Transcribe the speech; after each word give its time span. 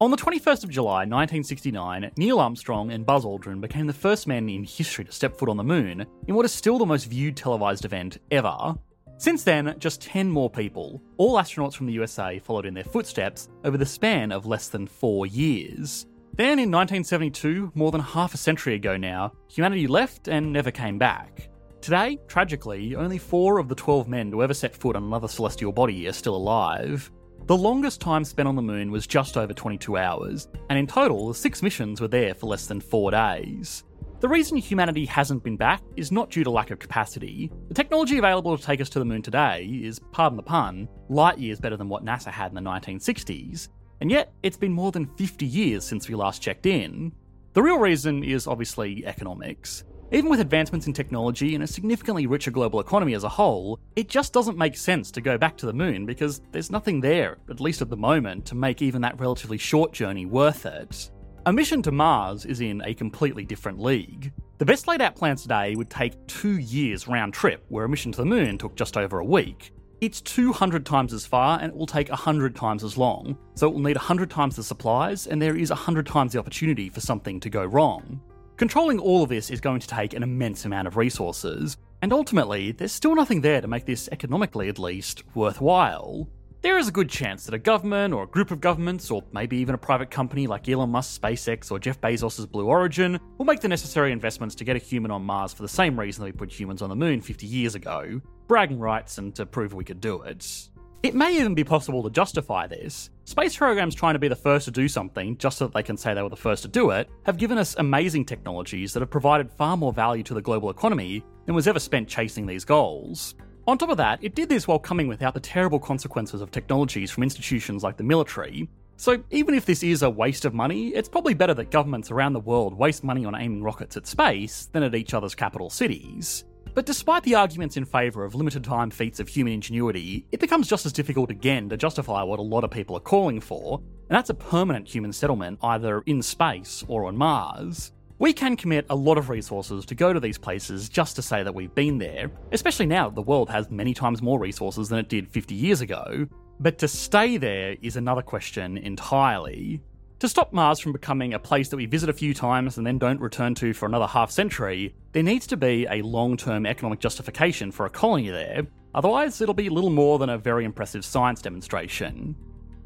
On 0.00 0.12
the 0.12 0.16
21st 0.16 0.62
of 0.62 0.70
July 0.70 0.98
1969, 0.98 2.12
Neil 2.16 2.38
Armstrong 2.38 2.92
and 2.92 3.04
Buzz 3.04 3.24
Aldrin 3.24 3.60
became 3.60 3.88
the 3.88 3.92
first 3.92 4.28
men 4.28 4.48
in 4.48 4.62
history 4.62 5.04
to 5.04 5.10
step 5.10 5.36
foot 5.36 5.48
on 5.48 5.56
the 5.56 5.64
moon 5.64 6.06
in 6.28 6.36
what 6.36 6.44
is 6.44 6.52
still 6.52 6.78
the 6.78 6.86
most 6.86 7.06
viewed 7.06 7.36
televised 7.36 7.84
event 7.84 8.18
ever. 8.30 8.76
Since 9.16 9.42
then, 9.42 9.74
just 9.80 10.00
10 10.02 10.30
more 10.30 10.48
people, 10.48 11.02
all 11.16 11.34
astronauts 11.34 11.74
from 11.74 11.86
the 11.86 11.94
USA, 11.94 12.38
followed 12.38 12.64
in 12.64 12.74
their 12.74 12.84
footsteps 12.84 13.48
over 13.64 13.76
the 13.76 13.84
span 13.84 14.30
of 14.30 14.46
less 14.46 14.68
than 14.68 14.86
four 14.86 15.26
years. 15.26 16.06
Then 16.34 16.60
in 16.60 16.70
1972, 16.70 17.72
more 17.74 17.90
than 17.90 18.00
half 18.00 18.34
a 18.34 18.38
century 18.38 18.74
ago 18.74 18.96
now, 18.96 19.32
humanity 19.48 19.88
left 19.88 20.28
and 20.28 20.52
never 20.52 20.70
came 20.70 20.98
back. 20.98 21.48
Today, 21.80 22.20
tragically, 22.28 22.94
only 22.94 23.18
four 23.18 23.58
of 23.58 23.68
the 23.68 23.74
12 23.74 24.06
men 24.06 24.30
to 24.30 24.44
ever 24.44 24.54
set 24.54 24.76
foot 24.76 24.94
on 24.94 25.02
another 25.02 25.26
celestial 25.26 25.72
body 25.72 26.06
are 26.06 26.12
still 26.12 26.36
alive. 26.36 27.10
The 27.48 27.56
longest 27.56 28.02
time 28.02 28.26
spent 28.26 28.46
on 28.46 28.56
the 28.56 28.60
moon 28.60 28.90
was 28.90 29.06
just 29.06 29.38
over 29.38 29.54
22 29.54 29.96
hours, 29.96 30.48
and 30.68 30.78
in 30.78 30.86
total, 30.86 31.28
the 31.28 31.34
six 31.34 31.62
missions 31.62 31.98
were 31.98 32.06
there 32.06 32.34
for 32.34 32.44
less 32.44 32.66
than 32.66 32.78
four 32.78 33.10
days. 33.10 33.84
The 34.20 34.28
reason 34.28 34.58
humanity 34.58 35.06
hasn't 35.06 35.44
been 35.44 35.56
back 35.56 35.80
is 35.96 36.12
not 36.12 36.28
due 36.28 36.44
to 36.44 36.50
lack 36.50 36.70
of 36.72 36.78
capacity. 36.78 37.50
The 37.68 37.74
technology 37.74 38.18
available 38.18 38.54
to 38.54 38.62
take 38.62 38.82
us 38.82 38.90
to 38.90 38.98
the 38.98 39.06
moon 39.06 39.22
today 39.22 39.64
is, 39.64 39.98
pardon 39.98 40.36
the 40.36 40.42
pun, 40.42 40.90
light 41.08 41.38
years 41.38 41.58
better 41.58 41.78
than 41.78 41.88
what 41.88 42.04
NASA 42.04 42.30
had 42.30 42.50
in 42.50 42.54
the 42.54 42.70
1960s, 42.70 43.68
and 44.02 44.10
yet 44.10 44.34
it's 44.42 44.58
been 44.58 44.74
more 44.74 44.92
than 44.92 45.06
50 45.16 45.46
years 45.46 45.84
since 45.84 46.06
we 46.06 46.14
last 46.14 46.42
checked 46.42 46.66
in. 46.66 47.12
The 47.54 47.62
real 47.62 47.78
reason 47.78 48.24
is 48.24 48.46
obviously 48.46 49.06
economics. 49.06 49.84
Even 50.10 50.30
with 50.30 50.40
advancements 50.40 50.86
in 50.86 50.94
technology 50.94 51.54
and 51.54 51.62
a 51.62 51.66
significantly 51.66 52.26
richer 52.26 52.50
global 52.50 52.80
economy 52.80 53.12
as 53.12 53.24
a 53.24 53.28
whole, 53.28 53.78
it 53.94 54.08
just 54.08 54.32
doesn't 54.32 54.56
make 54.56 54.74
sense 54.74 55.10
to 55.10 55.20
go 55.20 55.36
back 55.36 55.54
to 55.58 55.66
the 55.66 55.72
moon 55.72 56.06
because 56.06 56.40
there's 56.50 56.70
nothing 56.70 56.98
there, 56.98 57.36
at 57.50 57.60
least 57.60 57.82
at 57.82 57.90
the 57.90 57.96
moment, 57.96 58.46
to 58.46 58.54
make 58.54 58.80
even 58.80 59.02
that 59.02 59.20
relatively 59.20 59.58
short 59.58 59.92
journey 59.92 60.24
worth 60.24 60.64
it. 60.64 61.10
A 61.44 61.52
mission 61.52 61.82
to 61.82 61.92
Mars 61.92 62.46
is 62.46 62.62
in 62.62 62.80
a 62.86 62.94
completely 62.94 63.44
different 63.44 63.80
league. 63.80 64.32
The 64.56 64.64
best 64.64 64.88
laid 64.88 65.02
out 65.02 65.14
plans 65.14 65.42
today 65.42 65.74
would 65.76 65.90
take 65.90 66.26
two 66.26 66.56
years 66.56 67.06
round 67.06 67.34
trip, 67.34 67.66
where 67.68 67.84
a 67.84 67.88
mission 67.88 68.10
to 68.12 68.18
the 68.18 68.24
moon 68.24 68.56
took 68.56 68.76
just 68.76 68.96
over 68.96 69.18
a 69.18 69.24
week. 69.24 69.72
It's 70.00 70.22
200 70.22 70.86
times 70.86 71.12
as 71.12 71.26
far 71.26 71.58
and 71.60 71.70
it 71.70 71.76
will 71.76 71.86
take 71.86 72.08
100 72.08 72.56
times 72.56 72.82
as 72.82 72.96
long, 72.96 73.36
so 73.56 73.68
it 73.68 73.74
will 73.74 73.82
need 73.82 73.96
100 73.96 74.30
times 74.30 74.56
the 74.56 74.62
supplies, 74.62 75.26
and 75.26 75.42
there 75.42 75.56
is 75.56 75.68
100 75.68 76.06
times 76.06 76.32
the 76.32 76.38
opportunity 76.38 76.88
for 76.88 77.00
something 77.00 77.40
to 77.40 77.50
go 77.50 77.66
wrong. 77.66 78.22
Controlling 78.58 78.98
all 78.98 79.22
of 79.22 79.28
this 79.28 79.50
is 79.50 79.60
going 79.60 79.78
to 79.78 79.86
take 79.86 80.14
an 80.14 80.24
immense 80.24 80.64
amount 80.64 80.88
of 80.88 80.96
resources, 80.96 81.76
and 82.02 82.12
ultimately, 82.12 82.72
there's 82.72 82.90
still 82.90 83.14
nothing 83.14 83.40
there 83.40 83.60
to 83.60 83.68
make 83.68 83.86
this, 83.86 84.08
economically 84.10 84.68
at 84.68 84.80
least, 84.80 85.22
worthwhile. 85.36 86.28
There 86.60 86.76
is 86.76 86.88
a 86.88 86.92
good 86.92 87.08
chance 87.08 87.44
that 87.44 87.54
a 87.54 87.58
government 87.58 88.12
or 88.12 88.24
a 88.24 88.26
group 88.26 88.50
of 88.50 88.60
governments, 88.60 89.12
or 89.12 89.22
maybe 89.30 89.58
even 89.58 89.76
a 89.76 89.78
private 89.78 90.10
company 90.10 90.48
like 90.48 90.68
Elon 90.68 90.90
Musk's 90.90 91.16
SpaceX 91.16 91.70
or 91.70 91.78
Jeff 91.78 92.00
Bezos' 92.00 92.50
Blue 92.50 92.66
Origin, 92.66 93.20
will 93.38 93.44
make 93.44 93.60
the 93.60 93.68
necessary 93.68 94.10
investments 94.10 94.56
to 94.56 94.64
get 94.64 94.74
a 94.74 94.80
human 94.80 95.12
on 95.12 95.22
Mars 95.22 95.52
for 95.52 95.62
the 95.62 95.68
same 95.68 95.98
reason 95.98 96.24
that 96.24 96.32
we 96.32 96.36
put 96.36 96.50
humans 96.50 96.82
on 96.82 96.88
the 96.88 96.96
moon 96.96 97.20
50 97.20 97.46
years 97.46 97.76
ago 97.76 98.20
bragging 98.48 98.80
rights 98.80 99.18
and 99.18 99.36
to 99.36 99.46
prove 99.46 99.72
we 99.72 99.84
could 99.84 100.00
do 100.00 100.22
it. 100.22 100.68
It 101.00 101.14
may 101.14 101.36
even 101.36 101.54
be 101.54 101.62
possible 101.62 102.02
to 102.02 102.10
justify 102.10 102.66
this. 102.66 103.10
Space 103.24 103.56
programs 103.56 103.94
trying 103.94 104.14
to 104.14 104.18
be 104.18 104.26
the 104.26 104.34
first 104.34 104.64
to 104.64 104.72
do 104.72 104.88
something, 104.88 105.38
just 105.38 105.58
so 105.58 105.66
that 105.66 105.74
they 105.74 105.82
can 105.82 105.96
say 105.96 106.12
they 106.12 106.22
were 106.22 106.28
the 106.28 106.34
first 106.34 106.62
to 106.62 106.68
do 106.68 106.90
it, 106.90 107.08
have 107.24 107.38
given 107.38 107.56
us 107.56 107.76
amazing 107.78 108.24
technologies 108.24 108.92
that 108.92 109.00
have 109.00 109.10
provided 109.10 109.48
far 109.48 109.76
more 109.76 109.92
value 109.92 110.24
to 110.24 110.34
the 110.34 110.42
global 110.42 110.70
economy 110.70 111.22
than 111.46 111.54
was 111.54 111.68
ever 111.68 111.78
spent 111.78 112.08
chasing 112.08 112.46
these 112.46 112.64
goals. 112.64 113.36
On 113.68 113.78
top 113.78 113.90
of 113.90 113.96
that, 113.98 114.18
it 114.24 114.34
did 114.34 114.48
this 114.48 114.66
while 114.66 114.80
coming 114.80 115.06
without 115.06 115.34
the 115.34 115.40
terrible 115.40 115.78
consequences 115.78 116.40
of 116.40 116.50
technologies 116.50 117.12
from 117.12 117.22
institutions 117.22 117.84
like 117.84 117.96
the 117.96 118.02
military. 118.02 118.68
So, 118.96 119.22
even 119.30 119.54
if 119.54 119.66
this 119.66 119.84
is 119.84 120.02
a 120.02 120.10
waste 120.10 120.44
of 120.44 120.52
money, 120.52 120.88
it's 120.88 121.08
probably 121.08 121.34
better 121.34 121.54
that 121.54 121.70
governments 121.70 122.10
around 122.10 122.32
the 122.32 122.40
world 122.40 122.74
waste 122.74 123.04
money 123.04 123.24
on 123.24 123.36
aiming 123.36 123.62
rockets 123.62 123.96
at 123.96 124.08
space 124.08 124.68
than 124.72 124.82
at 124.82 124.96
each 124.96 125.14
other's 125.14 125.36
capital 125.36 125.70
cities. 125.70 126.44
But 126.78 126.86
despite 126.86 127.24
the 127.24 127.34
arguments 127.34 127.76
in 127.76 127.84
favour 127.84 128.22
of 128.22 128.36
limited 128.36 128.62
time 128.62 128.90
feats 128.90 129.18
of 129.18 129.26
human 129.26 129.52
ingenuity, 129.52 130.24
it 130.30 130.38
becomes 130.38 130.68
just 130.68 130.86
as 130.86 130.92
difficult 130.92 131.28
again 131.28 131.68
to 131.70 131.76
justify 131.76 132.22
what 132.22 132.38
a 132.38 132.42
lot 132.42 132.62
of 132.62 132.70
people 132.70 132.96
are 132.96 133.00
calling 133.00 133.40
for, 133.40 133.78
and 133.78 134.16
that's 134.16 134.30
a 134.30 134.34
permanent 134.34 134.86
human 134.86 135.12
settlement 135.12 135.58
either 135.64 136.02
in 136.06 136.22
space 136.22 136.84
or 136.86 137.06
on 137.06 137.16
Mars. 137.16 137.90
We 138.20 138.32
can 138.32 138.56
commit 138.56 138.86
a 138.90 138.94
lot 138.94 139.18
of 139.18 139.28
resources 139.28 139.84
to 139.86 139.96
go 139.96 140.12
to 140.12 140.20
these 140.20 140.38
places 140.38 140.88
just 140.88 141.16
to 141.16 141.22
say 141.22 141.42
that 141.42 141.52
we've 141.52 141.74
been 141.74 141.98
there, 141.98 142.30
especially 142.52 142.86
now 142.86 143.08
that 143.08 143.16
the 143.16 143.22
world 143.22 143.50
has 143.50 143.68
many 143.72 143.92
times 143.92 144.22
more 144.22 144.38
resources 144.38 144.88
than 144.88 145.00
it 145.00 145.08
did 145.08 145.28
50 145.28 145.56
years 145.56 145.80
ago. 145.80 146.28
But 146.60 146.78
to 146.78 146.86
stay 146.86 147.38
there 147.38 147.74
is 147.82 147.96
another 147.96 148.22
question 148.22 148.78
entirely. 148.78 149.82
To 150.20 150.28
stop 150.28 150.52
Mars 150.52 150.80
from 150.80 150.90
becoming 150.90 151.34
a 151.34 151.38
place 151.38 151.68
that 151.68 151.76
we 151.76 151.86
visit 151.86 152.08
a 152.08 152.12
few 152.12 152.34
times 152.34 152.76
and 152.76 152.84
then 152.84 152.98
don't 152.98 153.20
return 153.20 153.54
to 153.56 153.72
for 153.72 153.86
another 153.86 154.08
half 154.08 154.32
century, 154.32 154.92
there 155.12 155.22
needs 155.22 155.46
to 155.46 155.56
be 155.56 155.86
a 155.88 156.02
long 156.02 156.36
term 156.36 156.66
economic 156.66 156.98
justification 156.98 157.70
for 157.70 157.86
a 157.86 157.90
colony 157.90 158.28
there, 158.28 158.66
otherwise, 158.96 159.40
it'll 159.40 159.54
be 159.54 159.68
little 159.68 159.90
more 159.90 160.18
than 160.18 160.30
a 160.30 160.36
very 160.36 160.64
impressive 160.64 161.04
science 161.04 161.40
demonstration. 161.40 162.34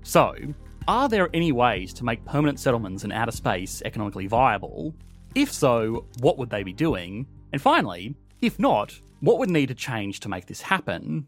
So, 0.03 0.35
are 0.87 1.09
there 1.09 1.31
any 1.33 1.53
ways 1.53 1.95
to 1.95 2.05
make 2.05 2.23
permanent 2.27 2.61
settlements 2.61 3.05
in 3.05 3.13
outer 3.13 3.33
space 3.33 3.81
economically 3.87 4.27
viable? 4.27 4.95
If 5.35 5.51
so, 5.51 6.05
what 6.19 6.37
would 6.37 6.51
they 6.51 6.63
be 6.63 6.75
doing? 6.75 7.27
And 7.55 7.63
finally, 7.63 8.15
if 8.43 8.59
not, 8.59 8.93
what 9.21 9.39
would 9.39 9.49
need 9.49 9.69
to 9.69 9.75
change 9.75 10.21
to 10.21 10.29
make 10.29 10.45
this 10.45 10.61
happen? 10.61 11.27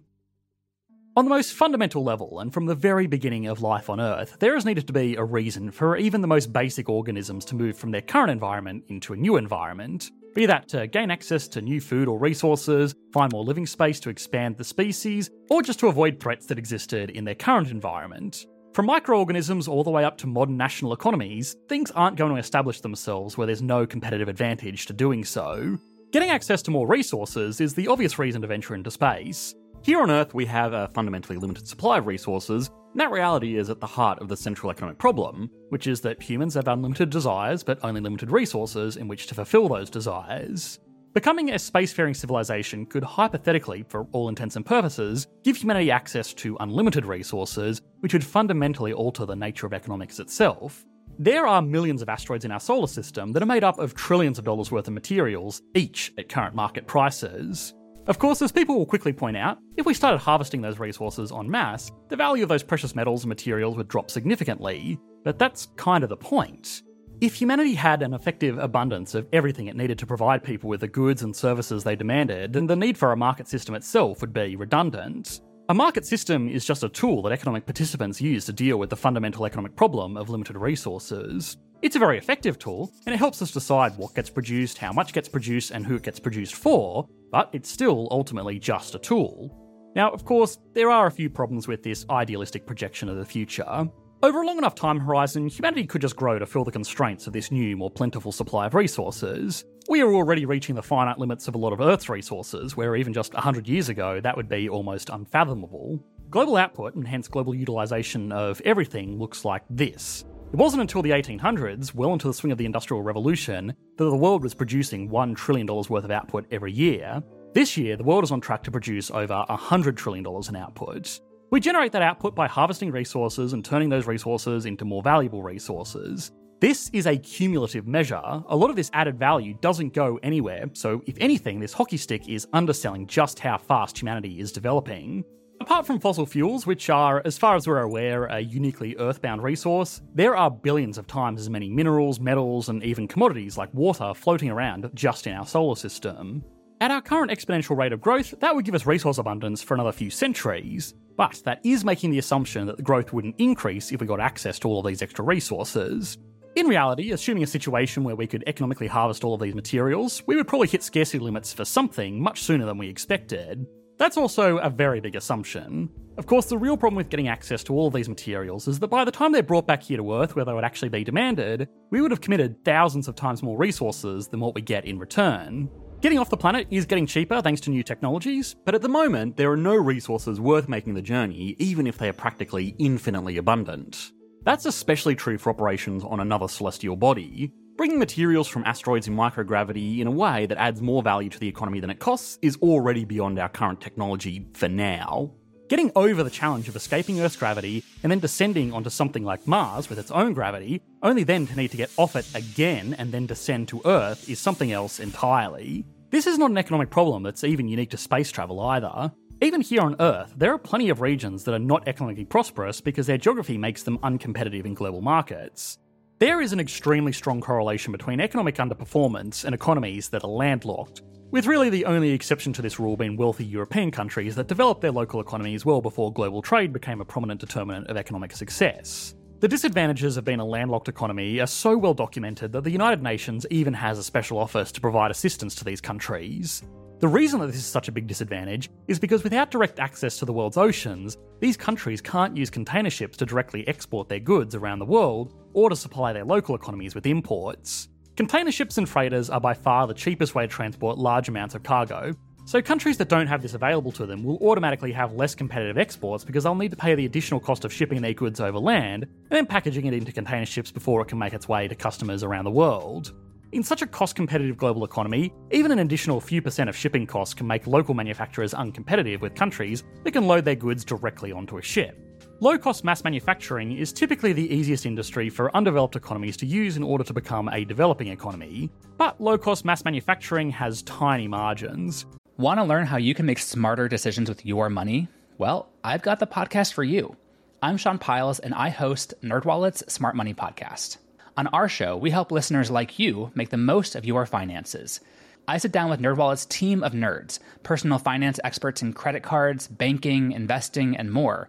On 1.16 1.24
the 1.24 1.30
most 1.30 1.52
fundamental 1.52 2.02
level, 2.02 2.40
and 2.40 2.52
from 2.52 2.66
the 2.66 2.74
very 2.74 3.06
beginning 3.06 3.46
of 3.46 3.62
life 3.62 3.88
on 3.88 4.00
Earth, 4.00 4.36
there 4.40 4.54
has 4.54 4.64
needed 4.64 4.88
to 4.88 4.92
be 4.92 5.14
a 5.14 5.22
reason 5.22 5.70
for 5.70 5.96
even 5.96 6.20
the 6.20 6.26
most 6.26 6.52
basic 6.52 6.88
organisms 6.88 7.44
to 7.44 7.54
move 7.54 7.78
from 7.78 7.92
their 7.92 8.00
current 8.00 8.32
environment 8.32 8.82
into 8.88 9.12
a 9.12 9.16
new 9.16 9.36
environment. 9.36 10.10
Be 10.34 10.44
that 10.46 10.66
to 10.70 10.88
gain 10.88 11.12
access 11.12 11.46
to 11.48 11.62
new 11.62 11.80
food 11.80 12.08
or 12.08 12.18
resources, 12.18 12.96
find 13.12 13.30
more 13.30 13.44
living 13.44 13.64
space 13.64 14.00
to 14.00 14.10
expand 14.10 14.56
the 14.56 14.64
species, 14.64 15.30
or 15.50 15.62
just 15.62 15.78
to 15.78 15.86
avoid 15.86 16.18
threats 16.18 16.46
that 16.46 16.58
existed 16.58 17.10
in 17.10 17.24
their 17.24 17.36
current 17.36 17.70
environment. 17.70 18.46
From 18.72 18.86
microorganisms 18.86 19.68
all 19.68 19.84
the 19.84 19.90
way 19.90 20.04
up 20.04 20.18
to 20.18 20.26
modern 20.26 20.56
national 20.56 20.92
economies, 20.92 21.54
things 21.68 21.92
aren't 21.92 22.16
going 22.16 22.32
to 22.32 22.40
establish 22.40 22.80
themselves 22.80 23.38
where 23.38 23.46
there's 23.46 23.62
no 23.62 23.86
competitive 23.86 24.26
advantage 24.26 24.86
to 24.86 24.92
doing 24.92 25.24
so. 25.24 25.78
Getting 26.10 26.30
access 26.30 26.60
to 26.62 26.72
more 26.72 26.88
resources 26.88 27.60
is 27.60 27.72
the 27.74 27.86
obvious 27.86 28.18
reason 28.18 28.42
to 28.42 28.48
venture 28.48 28.74
into 28.74 28.90
space. 28.90 29.54
Here 29.84 30.00
on 30.00 30.10
Earth, 30.10 30.32
we 30.32 30.46
have 30.46 30.72
a 30.72 30.88
fundamentally 30.94 31.36
limited 31.36 31.68
supply 31.68 31.98
of 31.98 32.06
resources, 32.06 32.70
and 32.92 33.00
that 33.02 33.10
reality 33.10 33.58
is 33.58 33.68
at 33.68 33.80
the 33.80 33.86
heart 33.86 34.18
of 34.20 34.28
the 34.28 34.36
central 34.36 34.70
economic 34.70 34.96
problem, 34.96 35.50
which 35.68 35.86
is 35.86 36.00
that 36.00 36.22
humans 36.22 36.54
have 36.54 36.68
unlimited 36.68 37.10
desires 37.10 37.62
but 37.62 37.78
only 37.84 38.00
limited 38.00 38.30
resources 38.30 38.96
in 38.96 39.08
which 39.08 39.26
to 39.26 39.34
fulfill 39.34 39.68
those 39.68 39.90
desires. 39.90 40.78
Becoming 41.12 41.50
a 41.50 41.56
spacefaring 41.56 42.16
civilization 42.16 42.86
could 42.86 43.04
hypothetically, 43.04 43.84
for 43.86 44.06
all 44.12 44.30
intents 44.30 44.56
and 44.56 44.64
purposes, 44.64 45.26
give 45.42 45.58
humanity 45.58 45.90
access 45.90 46.32
to 46.32 46.56
unlimited 46.60 47.04
resources, 47.04 47.82
which 48.00 48.14
would 48.14 48.24
fundamentally 48.24 48.94
alter 48.94 49.26
the 49.26 49.36
nature 49.36 49.66
of 49.66 49.74
economics 49.74 50.18
itself. 50.18 50.82
There 51.18 51.46
are 51.46 51.60
millions 51.60 52.00
of 52.00 52.08
asteroids 52.08 52.46
in 52.46 52.52
our 52.52 52.58
solar 52.58 52.86
system 52.86 53.32
that 53.32 53.42
are 53.42 53.46
made 53.46 53.64
up 53.64 53.78
of 53.78 53.94
trillions 53.94 54.38
of 54.38 54.46
dollars 54.46 54.70
worth 54.70 54.88
of 54.88 54.94
materials, 54.94 55.60
each 55.74 56.10
at 56.16 56.30
current 56.30 56.54
market 56.54 56.86
prices. 56.86 57.74
Of 58.06 58.18
course, 58.18 58.42
as 58.42 58.52
people 58.52 58.76
will 58.76 58.84
quickly 58.84 59.14
point 59.14 59.38
out, 59.38 59.58
if 59.78 59.86
we 59.86 59.94
started 59.94 60.18
harvesting 60.18 60.60
those 60.60 60.78
resources 60.78 61.32
en 61.32 61.50
masse, 61.50 61.90
the 62.08 62.16
value 62.16 62.42
of 62.42 62.50
those 62.50 62.62
precious 62.62 62.94
metals 62.94 63.22
and 63.22 63.30
materials 63.30 63.76
would 63.76 63.88
drop 63.88 64.10
significantly, 64.10 64.98
but 65.24 65.38
that's 65.38 65.68
kind 65.76 66.04
of 66.04 66.10
the 66.10 66.16
point. 66.16 66.82
If 67.22 67.34
humanity 67.34 67.72
had 67.72 68.02
an 68.02 68.12
effective 68.12 68.58
abundance 68.58 69.14
of 69.14 69.26
everything 69.32 69.68
it 69.68 69.76
needed 69.76 69.98
to 70.00 70.06
provide 70.06 70.44
people 70.44 70.68
with 70.68 70.80
the 70.80 70.88
goods 70.88 71.22
and 71.22 71.34
services 71.34 71.82
they 71.82 71.96
demanded, 71.96 72.52
then 72.52 72.66
the 72.66 72.76
need 72.76 72.98
for 72.98 73.12
a 73.12 73.16
market 73.16 73.48
system 73.48 73.74
itself 73.74 74.20
would 74.20 74.34
be 74.34 74.54
redundant. 74.54 75.40
A 75.70 75.74
market 75.74 76.04
system 76.04 76.46
is 76.46 76.66
just 76.66 76.84
a 76.84 76.90
tool 76.90 77.22
that 77.22 77.32
economic 77.32 77.64
participants 77.64 78.20
use 78.20 78.44
to 78.44 78.52
deal 78.52 78.76
with 78.76 78.90
the 78.90 78.96
fundamental 78.96 79.46
economic 79.46 79.74
problem 79.76 80.18
of 80.18 80.28
limited 80.28 80.58
resources. 80.58 81.56
It's 81.84 81.96
a 81.96 81.98
very 81.98 82.16
effective 82.16 82.58
tool, 82.58 82.90
and 83.04 83.14
it 83.14 83.18
helps 83.18 83.42
us 83.42 83.50
decide 83.50 83.94
what 83.98 84.14
gets 84.14 84.30
produced, 84.30 84.78
how 84.78 84.90
much 84.90 85.12
gets 85.12 85.28
produced, 85.28 85.70
and 85.70 85.84
who 85.84 85.96
it 85.96 86.02
gets 86.02 86.18
produced 86.18 86.54
for, 86.54 87.06
but 87.30 87.50
it's 87.52 87.68
still 87.68 88.08
ultimately 88.10 88.58
just 88.58 88.94
a 88.94 88.98
tool. 88.98 89.54
Now, 89.94 90.10
of 90.10 90.24
course, 90.24 90.56
there 90.72 90.90
are 90.90 91.08
a 91.08 91.10
few 91.10 91.28
problems 91.28 91.68
with 91.68 91.82
this 91.82 92.06
idealistic 92.08 92.64
projection 92.66 93.10
of 93.10 93.18
the 93.18 93.24
future. 93.26 93.86
Over 94.22 94.40
a 94.40 94.46
long 94.46 94.56
enough 94.56 94.74
time 94.74 94.98
horizon, 94.98 95.46
humanity 95.46 95.84
could 95.86 96.00
just 96.00 96.16
grow 96.16 96.38
to 96.38 96.46
fill 96.46 96.64
the 96.64 96.72
constraints 96.72 97.26
of 97.26 97.34
this 97.34 97.50
new, 97.50 97.76
more 97.76 97.90
plentiful 97.90 98.32
supply 98.32 98.64
of 98.64 98.72
resources. 98.72 99.66
We 99.86 100.00
are 100.00 100.14
already 100.14 100.46
reaching 100.46 100.74
the 100.74 100.82
finite 100.82 101.18
limits 101.18 101.48
of 101.48 101.54
a 101.54 101.58
lot 101.58 101.74
of 101.74 101.82
Earth's 101.82 102.08
resources, 102.08 102.78
where 102.78 102.96
even 102.96 103.12
just 103.12 103.34
100 103.34 103.68
years 103.68 103.90
ago 103.90 104.22
that 104.22 104.38
would 104.38 104.48
be 104.48 104.70
almost 104.70 105.10
unfathomable. 105.10 106.02
Global 106.30 106.56
output, 106.56 106.94
and 106.94 107.06
hence 107.06 107.28
global 107.28 107.54
utilisation 107.54 108.32
of 108.32 108.62
everything, 108.64 109.18
looks 109.18 109.44
like 109.44 109.64
this. 109.68 110.24
It 110.54 110.58
wasn't 110.58 110.82
until 110.82 111.02
the 111.02 111.10
1800s, 111.10 111.94
well 111.94 112.12
into 112.12 112.28
the 112.28 112.32
swing 112.32 112.52
of 112.52 112.58
the 112.58 112.64
Industrial 112.64 113.02
Revolution, 113.02 113.74
that 113.96 114.04
the 114.04 114.16
world 114.16 114.44
was 114.44 114.54
producing 114.54 115.10
$1 115.10 115.34
trillion 115.34 115.66
worth 115.66 116.04
of 116.04 116.12
output 116.12 116.46
every 116.52 116.70
year. 116.70 117.20
This 117.54 117.76
year, 117.76 117.96
the 117.96 118.04
world 118.04 118.22
is 118.22 118.30
on 118.30 118.40
track 118.40 118.62
to 118.62 118.70
produce 118.70 119.10
over 119.10 119.44
$100 119.50 119.96
trillion 119.96 120.24
in 120.24 120.54
output. 120.54 121.18
We 121.50 121.58
generate 121.58 121.90
that 121.90 122.02
output 122.02 122.36
by 122.36 122.46
harvesting 122.46 122.92
resources 122.92 123.52
and 123.52 123.64
turning 123.64 123.88
those 123.88 124.06
resources 124.06 124.64
into 124.64 124.84
more 124.84 125.02
valuable 125.02 125.42
resources. 125.42 126.30
This 126.60 126.88
is 126.92 127.08
a 127.08 127.16
cumulative 127.18 127.88
measure. 127.88 128.22
A 128.22 128.54
lot 128.54 128.70
of 128.70 128.76
this 128.76 128.92
added 128.92 129.18
value 129.18 129.54
doesn't 129.60 129.92
go 129.92 130.20
anywhere, 130.22 130.66
so 130.72 131.02
if 131.06 131.16
anything, 131.18 131.58
this 131.58 131.72
hockey 131.72 131.96
stick 131.96 132.28
is 132.28 132.46
underselling 132.52 133.08
just 133.08 133.40
how 133.40 133.58
fast 133.58 133.98
humanity 133.98 134.38
is 134.38 134.52
developing. 134.52 135.24
Apart 135.64 135.86
from 135.86 135.98
fossil 135.98 136.26
fuels, 136.26 136.66
which 136.66 136.90
are, 136.90 137.22
as 137.24 137.38
far 137.38 137.56
as 137.56 137.66
we're 137.66 137.78
aware, 137.78 138.26
a 138.26 138.38
uniquely 138.38 138.94
earthbound 138.98 139.42
resource, 139.42 140.02
there 140.14 140.36
are 140.36 140.50
billions 140.50 140.98
of 140.98 141.06
times 141.06 141.40
as 141.40 141.48
many 141.48 141.70
minerals, 141.70 142.20
metals, 142.20 142.68
and 142.68 142.84
even 142.84 143.08
commodities 143.08 143.56
like 143.56 143.72
water 143.72 144.12
floating 144.12 144.50
around 144.50 144.90
just 144.92 145.26
in 145.26 145.32
our 145.32 145.46
solar 145.46 145.74
system. 145.74 146.44
At 146.82 146.90
our 146.90 147.00
current 147.00 147.30
exponential 147.30 147.78
rate 147.78 147.94
of 147.94 148.02
growth, 148.02 148.34
that 148.40 148.54
would 148.54 148.66
give 148.66 148.74
us 148.74 148.84
resource 148.84 149.16
abundance 149.16 149.62
for 149.62 149.72
another 149.72 149.90
few 149.90 150.10
centuries, 150.10 150.92
but 151.16 151.40
that 151.46 151.60
is 151.64 151.82
making 151.82 152.10
the 152.10 152.18
assumption 152.18 152.66
that 152.66 152.76
the 152.76 152.82
growth 152.82 153.14
wouldn't 153.14 153.36
increase 153.38 153.90
if 153.90 154.02
we 154.02 154.06
got 154.06 154.20
access 154.20 154.58
to 154.58 154.68
all 154.68 154.80
of 154.80 154.86
these 154.86 155.00
extra 155.00 155.24
resources. 155.24 156.18
In 156.56 156.66
reality, 156.66 157.12
assuming 157.12 157.42
a 157.42 157.46
situation 157.46 158.04
where 158.04 158.16
we 158.16 158.26
could 158.26 158.44
economically 158.46 158.86
harvest 158.86 159.24
all 159.24 159.32
of 159.32 159.40
these 159.40 159.54
materials, 159.54 160.22
we 160.26 160.36
would 160.36 160.46
probably 160.46 160.68
hit 160.68 160.82
scarcity 160.82 161.20
limits 161.20 161.54
for 161.54 161.64
something 161.64 162.20
much 162.20 162.42
sooner 162.42 162.66
than 162.66 162.76
we 162.76 162.90
expected. 162.90 163.66
That's 163.96 164.16
also 164.16 164.58
a 164.58 164.70
very 164.70 165.00
big 165.00 165.16
assumption. 165.16 165.88
Of 166.16 166.26
course, 166.26 166.46
the 166.46 166.58
real 166.58 166.76
problem 166.76 166.96
with 166.96 167.08
getting 167.08 167.28
access 167.28 167.64
to 167.64 167.72
all 167.74 167.88
of 167.88 167.94
these 167.94 168.08
materials 168.08 168.68
is 168.68 168.78
that 168.80 168.88
by 168.88 169.04
the 169.04 169.10
time 169.10 169.32
they're 169.32 169.42
brought 169.42 169.66
back 169.66 169.82
here 169.82 169.96
to 169.96 170.14
Earth 170.14 170.36
where 170.36 170.44
they 170.44 170.52
would 170.52 170.64
actually 170.64 170.88
be 170.88 171.04
demanded, 171.04 171.68
we 171.90 172.00
would 172.00 172.10
have 172.10 172.20
committed 172.20 172.64
thousands 172.64 173.08
of 173.08 173.16
times 173.16 173.42
more 173.42 173.58
resources 173.58 174.28
than 174.28 174.40
what 174.40 174.54
we 174.54 174.62
get 174.62 174.84
in 174.84 174.98
return. 174.98 175.68
Getting 176.00 176.18
off 176.18 176.28
the 176.28 176.36
planet 176.36 176.66
is 176.70 176.86
getting 176.86 177.06
cheaper 177.06 177.40
thanks 177.40 177.60
to 177.62 177.70
new 177.70 177.82
technologies, 177.82 178.54
but 178.64 178.74
at 178.74 178.82
the 178.82 178.88
moment, 178.88 179.36
there 179.36 179.50
are 179.50 179.56
no 179.56 179.74
resources 179.74 180.40
worth 180.40 180.68
making 180.68 180.94
the 180.94 181.02
journey, 181.02 181.56
even 181.58 181.86
if 181.86 181.98
they 181.98 182.08
are 182.08 182.12
practically 182.12 182.74
infinitely 182.78 183.38
abundant. 183.38 184.12
That's 184.42 184.66
especially 184.66 185.14
true 185.14 185.38
for 185.38 185.50
operations 185.50 186.04
on 186.04 186.20
another 186.20 186.48
celestial 186.48 186.96
body. 186.96 187.52
Bringing 187.76 187.98
materials 187.98 188.46
from 188.46 188.62
asteroids 188.66 189.08
in 189.08 189.16
microgravity 189.16 189.98
in 189.98 190.06
a 190.06 190.10
way 190.12 190.46
that 190.46 190.58
adds 190.58 190.80
more 190.80 191.02
value 191.02 191.28
to 191.28 191.40
the 191.40 191.48
economy 191.48 191.80
than 191.80 191.90
it 191.90 191.98
costs 191.98 192.38
is 192.40 192.56
already 192.58 193.04
beyond 193.04 193.36
our 193.40 193.48
current 193.48 193.80
technology 193.80 194.46
for 194.54 194.68
now. 194.68 195.32
Getting 195.68 195.90
over 195.96 196.22
the 196.22 196.30
challenge 196.30 196.68
of 196.68 196.76
escaping 196.76 197.20
Earth's 197.20 197.34
gravity 197.34 197.82
and 198.04 198.12
then 198.12 198.20
descending 198.20 198.72
onto 198.72 198.90
something 198.90 199.24
like 199.24 199.48
Mars 199.48 199.88
with 199.88 199.98
its 199.98 200.12
own 200.12 200.34
gravity, 200.34 200.82
only 201.02 201.24
then 201.24 201.48
to 201.48 201.56
need 201.56 201.72
to 201.72 201.76
get 201.76 201.90
off 201.96 202.14
it 202.14 202.32
again 202.32 202.94
and 202.96 203.10
then 203.10 203.26
descend 203.26 203.66
to 203.68 203.82
Earth, 203.84 204.28
is 204.28 204.38
something 204.38 204.70
else 204.70 205.00
entirely. 205.00 205.84
This 206.10 206.28
is 206.28 206.38
not 206.38 206.52
an 206.52 206.58
economic 206.58 206.90
problem 206.90 207.24
that's 207.24 207.42
even 207.42 207.66
unique 207.66 207.90
to 207.90 207.96
space 207.96 208.30
travel 208.30 208.60
either. 208.60 209.10
Even 209.42 209.60
here 209.60 209.80
on 209.80 209.96
Earth, 209.98 210.32
there 210.36 210.52
are 210.52 210.58
plenty 210.58 210.90
of 210.90 211.00
regions 211.00 211.42
that 211.42 211.54
are 211.54 211.58
not 211.58 211.88
economically 211.88 212.24
prosperous 212.24 212.80
because 212.80 213.08
their 213.08 213.18
geography 213.18 213.58
makes 213.58 213.82
them 213.82 213.98
uncompetitive 213.98 214.64
in 214.64 214.74
global 214.74 215.00
markets. 215.00 215.78
There 216.20 216.40
is 216.40 216.52
an 216.52 216.60
extremely 216.60 217.10
strong 217.10 217.40
correlation 217.40 217.90
between 217.90 218.20
economic 218.20 218.54
underperformance 218.56 219.44
and 219.44 219.52
economies 219.52 220.10
that 220.10 220.22
are 220.22 220.30
landlocked, 220.30 221.02
with 221.32 221.48
really 221.48 221.70
the 221.70 221.86
only 221.86 222.10
exception 222.10 222.52
to 222.52 222.62
this 222.62 222.78
rule 222.78 222.96
being 222.96 223.16
wealthy 223.16 223.44
European 223.44 223.90
countries 223.90 224.36
that 224.36 224.46
developed 224.46 224.80
their 224.80 224.92
local 224.92 225.18
economies 225.18 225.66
well 225.66 225.80
before 225.80 226.12
global 226.12 226.40
trade 226.40 226.72
became 226.72 227.00
a 227.00 227.04
prominent 227.04 227.40
determinant 227.40 227.88
of 227.88 227.96
economic 227.96 228.30
success. 228.30 229.16
The 229.40 229.48
disadvantages 229.48 230.16
of 230.16 230.24
being 230.24 230.38
a 230.38 230.44
landlocked 230.44 230.88
economy 230.88 231.40
are 231.40 231.48
so 231.48 231.76
well 231.76 231.94
documented 231.94 232.52
that 232.52 232.62
the 232.62 232.70
United 232.70 233.02
Nations 233.02 233.44
even 233.50 233.74
has 233.74 233.98
a 233.98 234.04
special 234.04 234.38
office 234.38 234.70
to 234.70 234.80
provide 234.80 235.10
assistance 235.10 235.56
to 235.56 235.64
these 235.64 235.80
countries. 235.80 236.62
The 237.00 237.08
reason 237.08 237.40
that 237.40 237.48
this 237.48 237.56
is 237.56 237.66
such 237.66 237.88
a 237.88 237.92
big 237.92 238.06
disadvantage 238.06 238.70
is 238.86 239.00
because 239.00 239.24
without 239.24 239.50
direct 239.50 239.80
access 239.80 240.16
to 240.18 240.24
the 240.24 240.32
world's 240.32 240.56
oceans, 240.56 241.18
these 241.40 241.56
countries 241.56 242.00
can't 242.00 242.36
use 242.36 242.50
container 242.50 242.88
ships 242.88 243.16
to 243.16 243.26
directly 243.26 243.66
export 243.66 244.08
their 244.08 244.20
goods 244.20 244.54
around 244.54 244.78
the 244.78 244.84
world 244.84 245.34
or 245.54 245.70
to 245.70 245.76
supply 245.76 246.12
their 246.12 246.24
local 246.24 246.54
economies 246.54 246.94
with 246.94 247.06
imports. 247.06 247.88
Container 248.16 248.52
ships 248.52 248.78
and 248.78 248.88
freighters 248.88 249.30
are 249.30 249.40
by 249.40 249.54
far 249.54 249.86
the 249.86 249.94
cheapest 249.94 250.34
way 250.34 250.46
to 250.46 250.52
transport 250.52 250.98
large 250.98 251.28
amounts 251.28 251.54
of 251.54 251.62
cargo, 251.62 252.14
so 252.46 252.60
countries 252.60 252.98
that 252.98 253.08
don't 253.08 253.26
have 253.26 253.40
this 253.40 253.54
available 253.54 253.90
to 253.92 254.04
them 254.04 254.22
will 254.22 254.36
automatically 254.36 254.92
have 254.92 255.14
less 255.14 255.34
competitive 255.34 255.78
exports 255.78 256.24
because 256.24 256.44
they'll 256.44 256.54
need 256.54 256.70
to 256.70 256.76
pay 256.76 256.94
the 256.94 257.06
additional 257.06 257.40
cost 257.40 257.64
of 257.64 257.72
shipping 257.72 258.02
their 258.02 258.12
goods 258.12 258.38
over 258.38 258.58
land 258.58 259.04
and 259.04 259.30
then 259.30 259.46
packaging 259.46 259.86
it 259.86 259.94
into 259.94 260.12
container 260.12 260.44
ships 260.44 260.70
before 260.70 261.00
it 261.00 261.08
can 261.08 261.18
make 261.18 261.32
its 261.32 261.48
way 261.48 261.66
to 261.66 261.74
customers 261.74 262.22
around 262.22 262.44
the 262.44 262.50
world. 262.50 263.14
In 263.52 263.62
such 263.62 263.82
a 263.82 263.86
cost 263.86 264.14
competitive 264.14 264.58
global 264.58 264.84
economy, 264.84 265.32
even 265.52 265.72
an 265.72 265.78
additional 265.78 266.20
few 266.20 266.42
percent 266.42 266.68
of 266.68 266.76
shipping 266.76 267.06
costs 267.06 267.34
can 267.34 267.46
make 267.46 267.66
local 267.66 267.94
manufacturers 267.94 268.52
uncompetitive 268.52 269.20
with 269.20 269.34
countries 269.34 269.82
that 270.02 270.10
can 270.10 270.26
load 270.26 270.44
their 270.44 270.54
goods 270.54 270.84
directly 270.84 271.32
onto 271.32 271.56
a 271.56 271.62
ship. 271.62 272.03
Low 272.40 272.58
cost 272.58 272.82
mass 272.82 273.04
manufacturing 273.04 273.78
is 273.78 273.92
typically 273.92 274.32
the 274.32 274.52
easiest 274.52 274.86
industry 274.86 275.30
for 275.30 275.56
undeveloped 275.56 275.94
economies 275.94 276.36
to 276.38 276.46
use 276.46 276.76
in 276.76 276.82
order 276.82 277.04
to 277.04 277.12
become 277.12 277.48
a 277.48 277.64
developing 277.64 278.08
economy, 278.08 278.70
but 278.96 279.20
low 279.20 279.38
cost 279.38 279.64
mass 279.64 279.84
manufacturing 279.84 280.50
has 280.50 280.82
tiny 280.82 281.28
margins. 281.28 282.06
Want 282.36 282.58
to 282.58 282.64
learn 282.64 282.86
how 282.86 282.96
you 282.96 283.14
can 283.14 283.24
make 283.24 283.38
smarter 283.38 283.86
decisions 283.86 284.28
with 284.28 284.44
your 284.44 284.68
money? 284.68 285.06
Well, 285.38 285.70
I've 285.84 286.02
got 286.02 286.18
the 286.18 286.26
podcast 286.26 286.72
for 286.72 286.82
you. 286.82 287.16
I'm 287.62 287.76
Sean 287.76 287.98
Pyles, 287.98 288.40
and 288.40 288.52
I 288.52 288.68
host 288.68 289.14
NerdWallet's 289.22 289.90
Smart 289.90 290.16
Money 290.16 290.34
Podcast. 290.34 290.96
On 291.36 291.46
our 291.46 291.68
show, 291.68 291.96
we 291.96 292.10
help 292.10 292.32
listeners 292.32 292.68
like 292.68 292.98
you 292.98 293.30
make 293.36 293.50
the 293.50 293.56
most 293.56 293.94
of 293.94 294.04
your 294.04 294.26
finances. 294.26 294.98
I 295.46 295.58
sit 295.58 295.70
down 295.70 295.88
with 295.88 296.00
NerdWallet's 296.00 296.46
team 296.46 296.82
of 296.82 296.94
nerds, 296.94 297.38
personal 297.62 297.98
finance 297.98 298.40
experts 298.42 298.82
in 298.82 298.92
credit 298.92 299.22
cards, 299.22 299.68
banking, 299.68 300.32
investing, 300.32 300.96
and 300.96 301.12
more. 301.12 301.48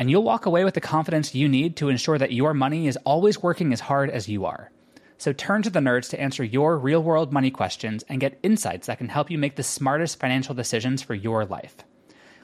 And 0.00 0.10
you'll 0.10 0.22
walk 0.22 0.46
away 0.46 0.64
with 0.64 0.72
the 0.72 0.80
confidence 0.80 1.34
you 1.34 1.46
need 1.46 1.76
to 1.76 1.90
ensure 1.90 2.16
that 2.16 2.32
your 2.32 2.54
money 2.54 2.88
is 2.88 2.96
always 3.04 3.42
working 3.42 3.70
as 3.74 3.80
hard 3.80 4.08
as 4.08 4.30
you 4.30 4.46
are. 4.46 4.72
So 5.18 5.34
turn 5.34 5.60
to 5.60 5.68
the 5.68 5.80
nerds 5.80 6.08
to 6.08 6.18
answer 6.18 6.42
your 6.42 6.78
real 6.78 7.02
world 7.02 7.34
money 7.34 7.50
questions 7.50 8.02
and 8.08 8.18
get 8.18 8.40
insights 8.42 8.86
that 8.86 8.96
can 8.96 9.10
help 9.10 9.30
you 9.30 9.36
make 9.36 9.56
the 9.56 9.62
smartest 9.62 10.18
financial 10.18 10.54
decisions 10.54 11.02
for 11.02 11.12
your 11.12 11.44
life. 11.44 11.76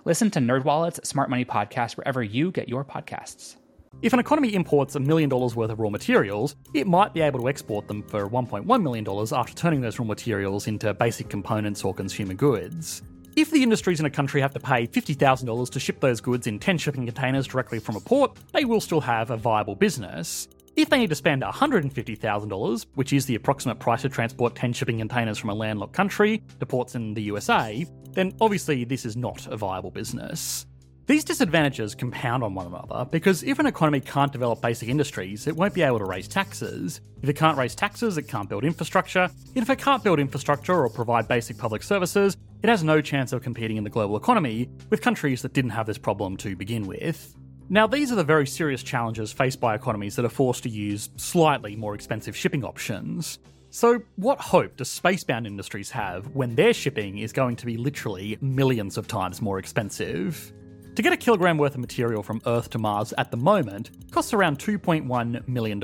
Listen 0.05 0.31
to 0.33 0.39
NerdWallet's 0.39 1.09
Smart 1.09 1.31
Money 1.31 1.47
Podcast 1.47 1.97
wherever 1.97 2.23
you 2.23 2.51
get 2.51 2.69
your 2.69 2.85
podcasts. 2.85 3.57
If 4.03 4.13
an 4.13 4.21
economy 4.21 4.55
imports 4.55 4.95
a 4.95 5.01
million 5.01 5.31
dollars 5.31 5.57
worth 5.57 5.71
of 5.71 5.81
raw 5.81 5.89
materials, 5.89 6.57
it 6.75 6.87
might 6.87 7.15
be 7.15 7.23
able 7.23 7.41
to 7.41 7.49
export 7.49 7.89
them 7.89 8.03
for 8.03 8.29
$1.1 8.29 8.83
million 8.83 9.07
after 9.33 9.55
turning 9.55 9.81
those 9.81 9.99
raw 9.99 10.05
materials 10.05 10.67
into 10.67 10.93
basic 10.93 11.31
components 11.31 11.85
or 11.85 11.95
consumer 11.95 12.35
goods. 12.35 13.01
If 13.37 13.51
the 13.51 13.63
industries 13.63 14.01
in 14.01 14.07
a 14.07 14.11
country 14.11 14.41
have 14.41 14.55
to 14.55 14.61
pay 14.61 14.87
$50,000 14.87 15.71
to 15.71 15.79
ship 15.79 16.01
those 16.01 16.23
goods 16.23 16.47
in 16.47 16.59
10 16.59 16.79
shipping 16.79 17.05
containers 17.05 17.47
directly 17.47 17.79
from 17.79 17.95
a 17.95 18.01
port, 18.01 18.35
they 18.55 18.65
will 18.65 18.81
still 18.81 19.03
have 19.03 19.31
a 19.31 19.37
viable 19.37 19.75
business. 19.75 20.49
If 20.75 20.89
they 20.89 20.97
need 20.97 21.11
to 21.11 21.15
spend 21.15 21.43
$150,000, 21.43 22.87
which 22.95 23.13
is 23.13 23.27
the 23.27 23.35
approximate 23.35 23.79
price 23.79 24.01
to 24.03 24.09
transport 24.09 24.55
10 24.55 24.73
shipping 24.73 24.97
containers 24.97 25.37
from 25.37 25.51
a 25.51 25.55
landlocked 25.55 25.93
country 25.93 26.43
to 26.61 26.65
ports 26.65 26.95
in 26.95 27.13
the 27.13 27.25
USA, 27.25 27.85
then 28.13 28.33
obviously 28.41 28.85
this 28.85 29.05
is 29.05 29.19
not 29.19 29.47
a 29.49 29.57
viable 29.59 29.91
business. 29.91 30.65
These 31.05 31.23
disadvantages 31.23 31.95
compound 31.95 32.43
on 32.43 32.55
one 32.55 32.67
another 32.67 33.05
because 33.05 33.43
if 33.45 33.59
an 33.59 33.67
economy 33.67 34.01
can't 34.01 34.33
develop 34.33 34.63
basic 34.63 34.89
industries, 34.89 35.47
it 35.47 35.55
won't 35.55 35.75
be 35.75 35.83
able 35.83 35.99
to 35.99 36.05
raise 36.05 36.27
taxes. 36.27 37.03
If 37.23 37.29
it 37.29 37.37
can't 37.37 37.57
raise 37.57 37.75
taxes, 37.75 38.17
it 38.17 38.29
can't 38.29 38.49
build 38.49 38.65
infrastructure. 38.65 39.31
And 39.55 39.63
if 39.63 39.71
it 39.71 39.79
can't 39.79 40.03
build 40.03 40.19
infrastructure 40.19 40.75
or 40.75 40.89
provide 40.89 41.29
basic 41.29 41.59
public 41.59 41.85
services, 41.85 42.37
it 42.67 42.69
has 42.69 42.83
no 42.83 43.01
chance 43.01 43.33
of 43.33 43.43
competing 43.43 43.77
in 43.77 43.85
the 43.85 43.91
global 43.91 44.17
economy 44.17 44.69
with 44.91 45.01
countries 45.01 45.41
that 45.43 45.53
didn't 45.53 45.71
have 45.71 45.87
this 45.87 45.99
problem 45.99 46.37
to 46.39 46.57
begin 46.57 46.85
with. 46.85 47.33
Now, 47.69 47.87
these 47.87 48.11
are 48.11 48.17
the 48.17 48.25
very 48.25 48.45
serious 48.45 48.83
challenges 48.83 49.33
faced 49.33 49.61
by 49.61 49.77
economies 49.77 50.17
that 50.17 50.25
are 50.25 50.29
forced 50.29 50.65
to 50.65 50.69
use 50.69 51.09
slightly 51.15 51.77
more 51.77 51.95
expensive 51.95 52.37
shipping 52.37 52.65
options. 52.65 53.39
So, 53.71 54.03
what 54.17 54.41
hope 54.41 54.77
do 54.77 54.83
spacebound 54.83 55.47
industries 55.47 55.91
have 55.93 56.35
when 56.35 56.57
their 56.57 56.73
shipping 56.73 57.19
is 57.19 57.33
going 57.33 57.55
to 57.55 57.67
be 57.67 57.77
literally 57.77 58.37
millions 58.41 58.97
of 58.97 59.07
times 59.07 59.41
more 59.41 59.61
expensive? 59.61 60.53
To 60.97 61.03
get 61.03 61.13
a 61.13 61.17
kilogram 61.17 61.59
worth 61.59 61.75
of 61.75 61.81
material 61.81 62.25
from 62.25 62.41
Earth 62.47 62.71
to 62.71 62.79
Mars 62.79 63.15
at 63.17 63.31
the 63.31 63.37
moment 63.37 64.11
costs 64.11 64.33
around 64.33 64.59
$2.1 64.59 65.47
million. 65.47 65.81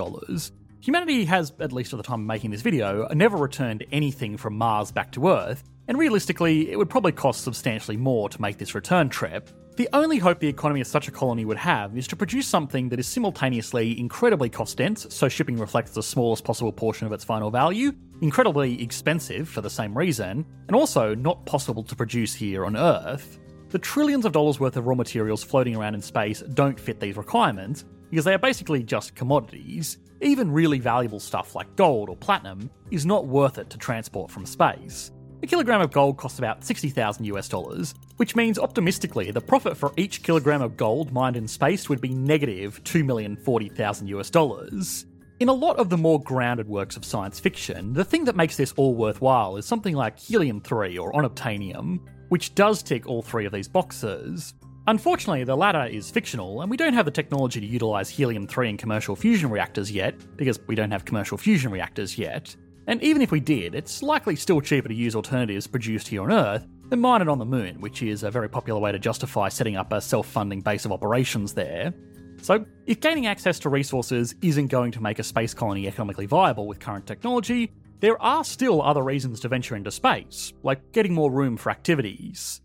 Humanity 0.81 1.27
has, 1.27 1.53
at 1.61 1.73
least 1.73 1.93
at 1.93 1.99
the 1.99 2.03
time 2.03 2.23
of 2.23 2.27
making 2.27 2.51
this 2.51 2.63
video, 2.63 3.07
never 3.15 3.37
returned 3.37 3.85
anything 3.93 4.37
from 4.37 4.59
Mars 4.59 4.91
back 4.91 5.13
to 5.13 5.29
Earth, 5.29 5.63
and 5.89 5.99
realistically, 5.99 6.71
it 6.71 6.77
would 6.77 6.91
probably 6.91 7.13
cost 7.13 7.43
substantially 7.43 7.97
more 7.97 8.29
to 8.29 8.41
make 8.41 8.59
this 8.59 8.75
return 8.75 9.09
trip. 9.09 9.51
The 9.77 9.89
only 9.95 10.19
hope 10.19 10.39
the 10.39 10.49
economy 10.49 10.83
of 10.83 10.87
such 10.87 11.09
a 11.09 11.11
colony 11.11 11.45
would 11.47 11.57
have 11.57 11.97
is 11.97 12.07
to 12.09 12.17
produce 12.17 12.47
something 12.47 12.91
that 12.91 13.01
is 13.01 13.07
simultaneously 13.07 13.99
incredibly 13.99 14.51
cost 14.51 14.77
dense, 14.77 15.07
so 15.09 15.29
shipping 15.29 15.57
reflects 15.57 15.93
the 15.93 16.03
smallest 16.03 16.45
possible 16.45 16.73
portion 16.73 17.07
of 17.07 17.13
its 17.13 17.25
final 17.25 17.51
value, 17.51 17.93
incredibly 18.21 18.83
expensive 18.83 19.49
for 19.49 19.63
the 19.63 19.71
same 19.71 19.97
reason, 19.97 20.45
and 20.69 20.77
also 20.77 21.15
not 21.15 21.45
possible 21.47 21.83
to 21.85 21.97
produce 21.97 22.35
here 22.35 22.67
on 22.67 22.77
Earth. 22.77 23.39
The 23.71 23.79
trillions 23.79 24.27
of 24.27 24.33
dollars 24.33 24.61
worth 24.61 24.77
of 24.77 24.87
raw 24.87 24.95
materials 24.95 25.43
floating 25.43 25.75
around 25.75 25.95
in 25.95 26.03
space 26.03 26.43
don't 26.53 26.79
fit 26.79 27.01
these 27.01 27.17
requirements, 27.17 27.87
because 28.11 28.27
they 28.27 28.35
are 28.35 28.39
basically 28.39 28.83
just 28.83 29.15
commodities. 29.15 29.97
Even 30.21 30.53
really 30.53 30.79
valuable 30.79 31.19
stuff 31.19 31.55
like 31.55 31.75
gold 31.77 32.11
or 32.11 32.17
platinum 32.17 32.71
is 32.91 33.07
not 33.07 33.27
worth 33.27 33.57
it 33.57 33.71
to 33.71 33.79
transport 33.79 34.31
from 34.31 34.45
space. 34.45 35.11
A 35.43 35.47
kilogram 35.47 35.81
of 35.81 35.91
gold 35.91 36.19
costs 36.19 36.39
about 36.39 36.65
60,000 36.65 37.25
US 37.25 37.49
dollars, 37.49 37.97
which 38.17 38.37
means 38.37 38.61
optimistically 38.61 39.33
the 39.33 39.41
profit 39.41 39.77
for 39.77 39.93
each 39.97 40.23
kilogram 40.23 40.63
of 40.63 40.77
gold 40.77 41.13
mined 41.13 41.37
in 41.37 41.49
space 41.49 41.89
would 41.89 42.01
be 42.01 42.15
negative 42.15 42.83
2,040,000 42.85 44.07
US 44.07 44.31
dollars. 44.31 45.05
In 45.41 45.49
a 45.49 45.53
lot 45.53 45.79
of 45.79 45.91
the 45.91 45.99
more 45.99 46.23
grounded 46.23 46.69
works 46.69 46.97
of 46.97 47.05
science 47.05 47.41
fiction, 47.41 47.93
the 47.93 48.05
thing 48.05 48.25
that 48.27 48.37
makes 48.37 48.57
this 48.57 48.73
all 48.77 48.95
worthwhile 48.95 49.57
is 49.57 49.67
something 49.67 49.97
like 49.97 50.17
helium 50.17 50.61
3 50.61 50.97
or 50.97 51.13
unobtainium, 51.13 51.99
which 52.29 52.55
does 52.55 52.81
tick 52.81 53.09
all 53.09 53.21
three 53.21 53.45
of 53.45 53.53
these 53.53 53.67
boxes. 53.67 54.55
Unfortunately, 54.87 55.43
the 55.43 55.57
latter 55.57 55.87
is 55.87 56.09
fictional, 56.09 56.63
and 56.63 56.71
we 56.71 56.77
don't 56.77 56.95
have 56.95 57.05
the 57.05 57.11
technology 57.11 57.61
to 57.61 57.67
utilise 57.67 58.09
helium 58.09 58.47
3 58.47 58.71
in 58.71 58.77
commercial 58.77 59.17
fusion 59.17 59.51
reactors 59.51 59.91
yet, 59.91 60.15
because 60.37 60.61
we 60.69 60.77
don't 60.77 60.93
have 60.93 61.05
commercial 61.05 61.37
fusion 61.37 61.73
reactors 61.73 62.17
yet. 62.17 62.55
And 62.87 63.03
even 63.03 63.23
if 63.23 63.31
we 63.31 63.41
did, 63.41 63.75
it's 63.75 64.03
likely 64.03 64.37
still 64.37 64.61
cheaper 64.61 64.89
to 64.89 64.95
use 64.95 65.15
alternatives 65.15 65.67
produced 65.67 66.09
here 66.09 66.23
on 66.23 66.33
Earth 66.33 66.67
than 66.89 67.01
mine 67.01 67.23
it 67.23 67.29
on 67.29 67.39
the 67.39 67.45
moon, 67.45 67.81
which 67.81 68.03
is 68.03 68.23
a 68.23 68.31
very 68.31 68.49
popular 68.49 68.81
way 68.81 68.93
to 68.93 68.99
justify 68.99 69.49
setting 69.49 69.77
up 69.77 69.93
a 69.93 70.01
self 70.01 70.27
funding 70.27 70.61
base 70.61 70.85
of 70.85 70.93
operations 70.93 71.55
there. 71.55 71.95
So, 72.43 72.67
if 72.87 73.01
gaining 73.01 73.27
access 73.27 73.61
to 73.61 73.69
resources 73.69 74.35
isn't 74.43 74.67
going 74.67 74.91
to 74.93 75.03
make 75.03 75.21
a 75.21 75.23
space 75.23 75.55
colony 75.55 75.87
economically 75.87 76.27
viable 76.27 76.67
with 76.67 76.81
current 76.81 77.07
technology, 77.07 77.71
there 78.01 78.21
are 78.21 78.43
still 78.43 78.83
other 78.83 79.05
reasons 79.05 79.39
to 79.41 79.49
venture 79.49 79.77
into 79.77 79.93
space, 79.93 80.53
like 80.65 80.91
getting 80.91 81.15
more 81.15 81.31
room 81.31 81.57
for 81.57 81.71
activities. 81.71 82.61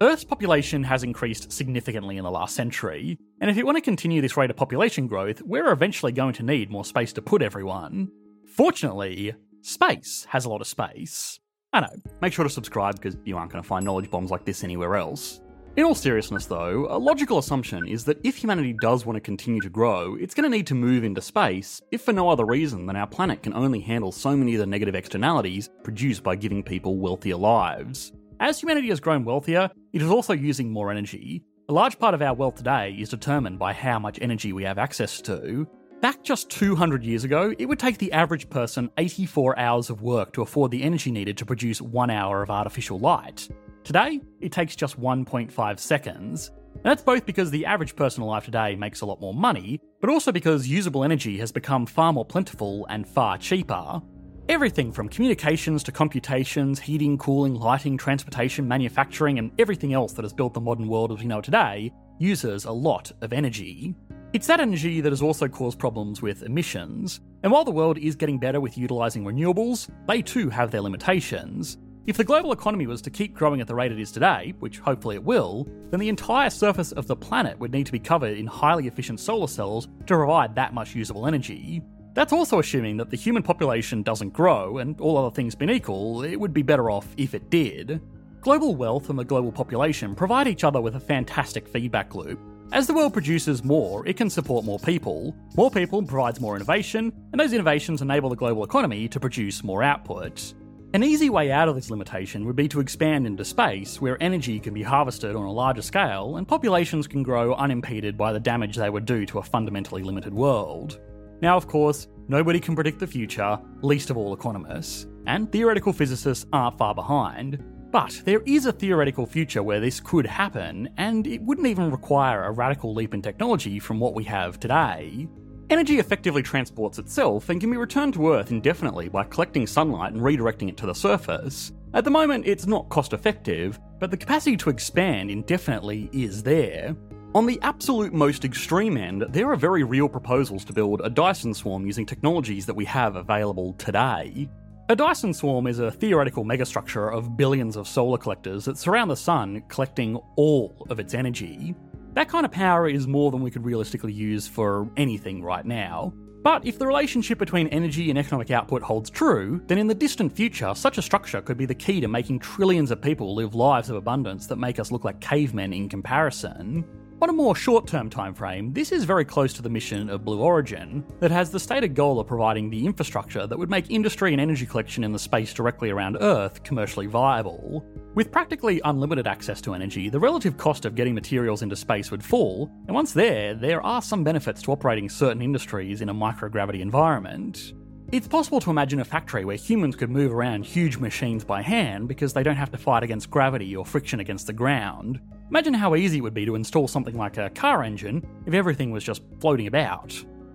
Earth's 0.00 0.24
population 0.24 0.82
has 0.82 1.04
increased 1.04 1.52
significantly 1.52 2.16
in 2.16 2.24
the 2.24 2.30
last 2.30 2.56
century, 2.56 3.18
and 3.42 3.50
if 3.50 3.58
you 3.58 3.66
want 3.66 3.76
to 3.76 3.82
continue 3.82 4.22
this 4.22 4.38
rate 4.38 4.48
of 4.48 4.56
population 4.56 5.06
growth, 5.06 5.42
we're 5.42 5.70
eventually 5.70 6.12
going 6.12 6.32
to 6.32 6.42
need 6.42 6.70
more 6.70 6.86
space 6.86 7.12
to 7.12 7.20
put 7.20 7.42
everyone. 7.42 8.10
Fortunately, 8.46 9.34
space 9.62 10.26
has 10.28 10.44
a 10.44 10.48
lot 10.48 10.60
of 10.60 10.66
space. 10.66 11.38
I 11.72 11.80
know, 11.80 11.96
make 12.20 12.32
sure 12.32 12.42
to 12.42 12.50
subscribe 12.50 12.96
because 12.96 13.16
you 13.24 13.36
aren't 13.36 13.52
going 13.52 13.62
to 13.62 13.68
find 13.68 13.84
knowledge 13.84 14.10
bombs 14.10 14.30
like 14.30 14.44
this 14.44 14.64
anywhere 14.64 14.96
else. 14.96 15.40
In 15.76 15.84
all 15.84 15.94
seriousness, 15.94 16.46
though, 16.46 16.88
a 16.90 16.98
logical 16.98 17.38
assumption 17.38 17.86
is 17.86 18.04
that 18.04 18.18
if 18.24 18.36
humanity 18.36 18.74
does 18.80 19.06
want 19.06 19.16
to 19.16 19.20
continue 19.20 19.60
to 19.60 19.70
grow, 19.70 20.16
it's 20.16 20.34
going 20.34 20.50
to 20.50 20.56
need 20.56 20.66
to 20.66 20.74
move 20.74 21.04
into 21.04 21.22
space, 21.22 21.80
if 21.92 22.02
for 22.02 22.12
no 22.12 22.28
other 22.28 22.44
reason 22.44 22.86
than 22.86 22.96
our 22.96 23.06
planet 23.06 23.44
can 23.44 23.54
only 23.54 23.78
handle 23.78 24.10
so 24.10 24.36
many 24.36 24.54
of 24.54 24.58
the 24.58 24.66
negative 24.66 24.96
externalities 24.96 25.70
produced 25.84 26.24
by 26.24 26.34
giving 26.34 26.64
people 26.64 26.98
wealthier 26.98 27.36
lives. 27.36 28.12
As 28.40 28.60
humanity 28.60 28.88
has 28.88 28.98
grown 28.98 29.24
wealthier, 29.24 29.70
it 29.92 30.02
is 30.02 30.10
also 30.10 30.32
using 30.32 30.72
more 30.72 30.90
energy. 30.90 31.44
A 31.68 31.72
large 31.72 32.00
part 32.00 32.14
of 32.14 32.22
our 32.22 32.34
wealth 32.34 32.56
today 32.56 32.96
is 32.98 33.10
determined 33.10 33.60
by 33.60 33.72
how 33.72 34.00
much 34.00 34.18
energy 34.20 34.52
we 34.52 34.64
have 34.64 34.76
access 34.76 35.20
to. 35.22 35.68
Back 36.00 36.22
just 36.22 36.48
200 36.48 37.04
years 37.04 37.24
ago, 37.24 37.52
it 37.58 37.66
would 37.66 37.78
take 37.78 37.98
the 37.98 38.12
average 38.12 38.48
person 38.48 38.90
84 38.96 39.58
hours 39.58 39.90
of 39.90 40.00
work 40.00 40.32
to 40.32 40.40
afford 40.40 40.70
the 40.70 40.82
energy 40.82 41.10
needed 41.10 41.36
to 41.36 41.44
produce 41.44 41.82
one 41.82 42.08
hour 42.08 42.42
of 42.42 42.48
artificial 42.48 42.98
light. 42.98 43.46
Today, 43.84 44.22
it 44.40 44.50
takes 44.50 44.74
just 44.74 44.98
1.5 44.98 45.78
seconds. 45.78 46.52
And 46.72 46.84
that's 46.84 47.02
both 47.02 47.26
because 47.26 47.50
the 47.50 47.66
average 47.66 47.96
person 47.96 48.22
alive 48.22 48.46
today 48.46 48.76
makes 48.76 49.02
a 49.02 49.06
lot 49.06 49.20
more 49.20 49.34
money, 49.34 49.78
but 50.00 50.08
also 50.08 50.32
because 50.32 50.66
usable 50.66 51.04
energy 51.04 51.36
has 51.36 51.52
become 51.52 51.84
far 51.84 52.14
more 52.14 52.24
plentiful 52.24 52.86
and 52.88 53.06
far 53.06 53.36
cheaper. 53.36 54.00
Everything 54.48 54.92
from 54.92 55.10
communications 55.10 55.82
to 55.82 55.92
computations, 55.92 56.80
heating, 56.80 57.18
cooling, 57.18 57.56
lighting, 57.56 57.98
transportation, 57.98 58.66
manufacturing, 58.66 59.38
and 59.38 59.52
everything 59.58 59.92
else 59.92 60.14
that 60.14 60.24
has 60.24 60.32
built 60.32 60.54
the 60.54 60.60
modern 60.62 60.88
world 60.88 61.12
as 61.12 61.18
we 61.18 61.26
know 61.26 61.40
it 61.40 61.44
today 61.44 61.92
uses 62.18 62.64
a 62.64 62.72
lot 62.72 63.12
of 63.20 63.34
energy. 63.34 63.94
It's 64.32 64.46
that 64.46 64.60
energy 64.60 65.00
that 65.00 65.10
has 65.10 65.22
also 65.22 65.48
caused 65.48 65.80
problems 65.80 66.22
with 66.22 66.44
emissions. 66.44 67.20
And 67.42 67.50
while 67.50 67.64
the 67.64 67.72
world 67.72 67.98
is 67.98 68.14
getting 68.14 68.38
better 68.38 68.60
with 68.60 68.78
utilising 68.78 69.24
renewables, 69.24 69.90
they 70.06 70.22
too 70.22 70.48
have 70.48 70.70
their 70.70 70.82
limitations. 70.82 71.78
If 72.06 72.16
the 72.16 72.22
global 72.22 72.52
economy 72.52 72.86
was 72.86 73.02
to 73.02 73.10
keep 73.10 73.34
growing 73.34 73.60
at 73.60 73.66
the 73.66 73.74
rate 73.74 73.90
it 73.90 73.98
is 73.98 74.12
today, 74.12 74.54
which 74.60 74.78
hopefully 74.78 75.16
it 75.16 75.24
will, 75.24 75.66
then 75.90 75.98
the 75.98 76.08
entire 76.08 76.48
surface 76.48 76.92
of 76.92 77.08
the 77.08 77.16
planet 77.16 77.58
would 77.58 77.72
need 77.72 77.86
to 77.86 77.92
be 77.92 77.98
covered 77.98 78.38
in 78.38 78.46
highly 78.46 78.86
efficient 78.86 79.18
solar 79.18 79.48
cells 79.48 79.88
to 80.06 80.14
provide 80.14 80.54
that 80.54 80.74
much 80.74 80.94
usable 80.94 81.26
energy. 81.26 81.82
That's 82.14 82.32
also 82.32 82.60
assuming 82.60 82.98
that 82.98 83.10
the 83.10 83.16
human 83.16 83.42
population 83.42 84.04
doesn't 84.04 84.32
grow, 84.32 84.78
and 84.78 85.00
all 85.00 85.18
other 85.18 85.34
things 85.34 85.56
being 85.56 85.72
equal, 85.72 86.22
it 86.22 86.36
would 86.38 86.54
be 86.54 86.62
better 86.62 86.88
off 86.88 87.08
if 87.16 87.34
it 87.34 87.50
did. 87.50 88.00
Global 88.42 88.76
wealth 88.76 89.10
and 89.10 89.18
the 89.18 89.24
global 89.24 89.50
population 89.50 90.14
provide 90.14 90.46
each 90.46 90.62
other 90.62 90.80
with 90.80 90.94
a 90.94 91.00
fantastic 91.00 91.66
feedback 91.66 92.14
loop. 92.14 92.40
As 92.72 92.86
the 92.86 92.94
world 92.94 93.12
produces 93.12 93.64
more, 93.64 94.06
it 94.06 94.16
can 94.16 94.30
support 94.30 94.64
more 94.64 94.78
people. 94.78 95.34
More 95.56 95.72
people 95.72 96.04
provides 96.04 96.40
more 96.40 96.54
innovation, 96.54 97.12
and 97.32 97.40
those 97.40 97.52
innovations 97.52 98.00
enable 98.00 98.30
the 98.30 98.36
global 98.36 98.62
economy 98.62 99.08
to 99.08 99.18
produce 99.18 99.64
more 99.64 99.82
output. 99.82 100.54
An 100.94 101.02
easy 101.02 101.30
way 101.30 101.50
out 101.50 101.68
of 101.68 101.74
this 101.74 101.90
limitation 101.90 102.44
would 102.46 102.54
be 102.54 102.68
to 102.68 102.78
expand 102.78 103.26
into 103.26 103.44
space, 103.44 104.00
where 104.00 104.22
energy 104.22 104.60
can 104.60 104.72
be 104.72 104.84
harvested 104.84 105.34
on 105.34 105.46
a 105.46 105.52
larger 105.52 105.82
scale 105.82 106.36
and 106.36 106.46
populations 106.46 107.08
can 107.08 107.24
grow 107.24 107.54
unimpeded 107.54 108.16
by 108.16 108.32
the 108.32 108.38
damage 108.38 108.76
they 108.76 108.90
would 108.90 109.04
do 109.04 109.26
to 109.26 109.40
a 109.40 109.42
fundamentally 109.42 110.04
limited 110.04 110.32
world. 110.32 111.00
Now, 111.42 111.56
of 111.56 111.66
course, 111.66 112.06
nobody 112.28 112.60
can 112.60 112.76
predict 112.76 113.00
the 113.00 113.06
future, 113.06 113.58
least 113.82 114.10
of 114.10 114.16
all 114.16 114.32
economists, 114.32 115.08
and 115.26 115.50
theoretical 115.50 115.92
physicists 115.92 116.46
aren't 116.52 116.78
far 116.78 116.94
behind. 116.94 117.64
But 117.90 118.22
there 118.24 118.42
is 118.46 118.66
a 118.66 118.72
theoretical 118.72 119.26
future 119.26 119.64
where 119.64 119.80
this 119.80 119.98
could 119.98 120.24
happen, 120.24 120.88
and 120.96 121.26
it 121.26 121.42
wouldn't 121.42 121.66
even 121.66 121.90
require 121.90 122.44
a 122.44 122.52
radical 122.52 122.94
leap 122.94 123.14
in 123.14 123.22
technology 123.22 123.80
from 123.80 123.98
what 123.98 124.14
we 124.14 124.22
have 124.24 124.60
today. 124.60 125.26
Energy 125.70 125.98
effectively 125.98 126.42
transports 126.42 127.00
itself 127.00 127.48
and 127.48 127.60
can 127.60 127.70
be 127.70 127.76
returned 127.76 128.14
to 128.14 128.32
Earth 128.32 128.52
indefinitely 128.52 129.08
by 129.08 129.24
collecting 129.24 129.66
sunlight 129.66 130.12
and 130.12 130.22
redirecting 130.22 130.68
it 130.68 130.76
to 130.76 130.86
the 130.86 130.94
surface. 130.94 131.72
At 131.92 132.04
the 132.04 132.10
moment, 132.10 132.46
it's 132.46 132.66
not 132.66 132.88
cost 132.90 133.12
effective, 133.12 133.80
but 133.98 134.12
the 134.12 134.16
capacity 134.16 134.56
to 134.58 134.70
expand 134.70 135.28
indefinitely 135.28 136.10
is 136.12 136.44
there. 136.44 136.94
On 137.34 137.46
the 137.46 137.58
absolute 137.62 138.12
most 138.12 138.44
extreme 138.44 138.96
end, 138.96 139.26
there 139.30 139.50
are 139.50 139.56
very 139.56 139.82
real 139.82 140.08
proposals 140.08 140.64
to 140.64 140.72
build 140.72 141.00
a 141.02 141.10
Dyson 141.10 141.54
swarm 141.54 141.86
using 141.86 142.06
technologies 142.06 142.66
that 142.66 142.74
we 142.74 142.84
have 142.84 143.16
available 143.16 143.72
today. 143.74 144.48
A 144.90 144.96
Dyson 144.96 145.32
swarm 145.32 145.68
is 145.68 145.78
a 145.78 145.92
theoretical 145.92 146.44
megastructure 146.44 147.16
of 147.16 147.36
billions 147.36 147.76
of 147.76 147.86
solar 147.86 148.18
collectors 148.18 148.64
that 148.64 148.76
surround 148.76 149.08
the 149.08 149.14
sun, 149.14 149.62
collecting 149.68 150.16
all 150.34 150.84
of 150.90 150.98
its 150.98 151.14
energy. 151.14 151.76
That 152.14 152.28
kind 152.28 152.44
of 152.44 152.50
power 152.50 152.88
is 152.88 153.06
more 153.06 153.30
than 153.30 153.40
we 153.40 153.52
could 153.52 153.64
realistically 153.64 154.12
use 154.12 154.48
for 154.48 154.90
anything 154.96 155.44
right 155.44 155.64
now. 155.64 156.12
But 156.42 156.66
if 156.66 156.76
the 156.76 156.88
relationship 156.88 157.38
between 157.38 157.68
energy 157.68 158.10
and 158.10 158.18
economic 158.18 158.50
output 158.50 158.82
holds 158.82 159.10
true, 159.10 159.62
then 159.68 159.78
in 159.78 159.86
the 159.86 159.94
distant 159.94 160.32
future, 160.32 160.74
such 160.74 160.98
a 160.98 161.02
structure 161.02 161.40
could 161.40 161.56
be 161.56 161.66
the 161.66 161.74
key 161.74 162.00
to 162.00 162.08
making 162.08 162.40
trillions 162.40 162.90
of 162.90 163.00
people 163.00 163.36
live 163.36 163.54
lives 163.54 163.90
of 163.90 163.96
abundance 163.96 164.48
that 164.48 164.56
make 164.56 164.80
us 164.80 164.90
look 164.90 165.04
like 165.04 165.20
cavemen 165.20 165.72
in 165.72 165.88
comparison. 165.88 166.84
On 167.22 167.28
a 167.28 167.34
more 167.34 167.54
short 167.54 167.86
term 167.86 168.08
timeframe, 168.08 168.72
this 168.72 168.92
is 168.92 169.04
very 169.04 169.26
close 169.26 169.52
to 169.52 169.60
the 169.60 169.68
mission 169.68 170.08
of 170.08 170.24
Blue 170.24 170.40
Origin, 170.40 171.04
that 171.18 171.30
has 171.30 171.50
the 171.50 171.60
stated 171.60 171.94
goal 171.94 172.18
of 172.18 172.26
providing 172.26 172.70
the 172.70 172.86
infrastructure 172.86 173.46
that 173.46 173.58
would 173.58 173.68
make 173.68 173.90
industry 173.90 174.32
and 174.32 174.40
energy 174.40 174.64
collection 174.64 175.04
in 175.04 175.12
the 175.12 175.18
space 175.18 175.52
directly 175.52 175.90
around 175.90 176.16
Earth 176.22 176.62
commercially 176.62 177.04
viable. 177.04 177.84
With 178.14 178.32
practically 178.32 178.80
unlimited 178.86 179.26
access 179.26 179.60
to 179.62 179.74
energy, 179.74 180.08
the 180.08 180.18
relative 180.18 180.56
cost 180.56 180.86
of 180.86 180.94
getting 180.94 181.14
materials 181.14 181.60
into 181.60 181.76
space 181.76 182.10
would 182.10 182.24
fall, 182.24 182.70
and 182.86 182.94
once 182.94 183.12
there, 183.12 183.54
there 183.54 183.82
are 183.82 184.00
some 184.00 184.24
benefits 184.24 184.62
to 184.62 184.72
operating 184.72 185.10
certain 185.10 185.42
industries 185.42 186.00
in 186.00 186.08
a 186.08 186.14
microgravity 186.14 186.80
environment. 186.80 187.74
It's 188.12 188.26
possible 188.26 188.58
to 188.62 188.70
imagine 188.70 188.98
a 188.98 189.04
factory 189.04 189.44
where 189.44 189.54
humans 189.54 189.94
could 189.94 190.10
move 190.10 190.32
around 190.32 190.64
huge 190.64 190.98
machines 190.98 191.44
by 191.44 191.62
hand 191.62 192.08
because 192.08 192.32
they 192.32 192.42
don't 192.42 192.56
have 192.56 192.72
to 192.72 192.76
fight 192.76 193.04
against 193.04 193.30
gravity 193.30 193.76
or 193.76 193.86
friction 193.86 194.18
against 194.18 194.48
the 194.48 194.52
ground. 194.52 195.20
Imagine 195.48 195.74
how 195.74 195.94
easy 195.94 196.18
it 196.18 196.22
would 196.22 196.34
be 196.34 196.44
to 196.44 196.56
install 196.56 196.88
something 196.88 197.16
like 197.16 197.36
a 197.36 197.50
car 197.50 197.84
engine 197.84 198.26
if 198.46 198.54
everything 198.54 198.90
was 198.90 199.04
just 199.04 199.22
floating 199.38 199.68
about. 199.68 200.12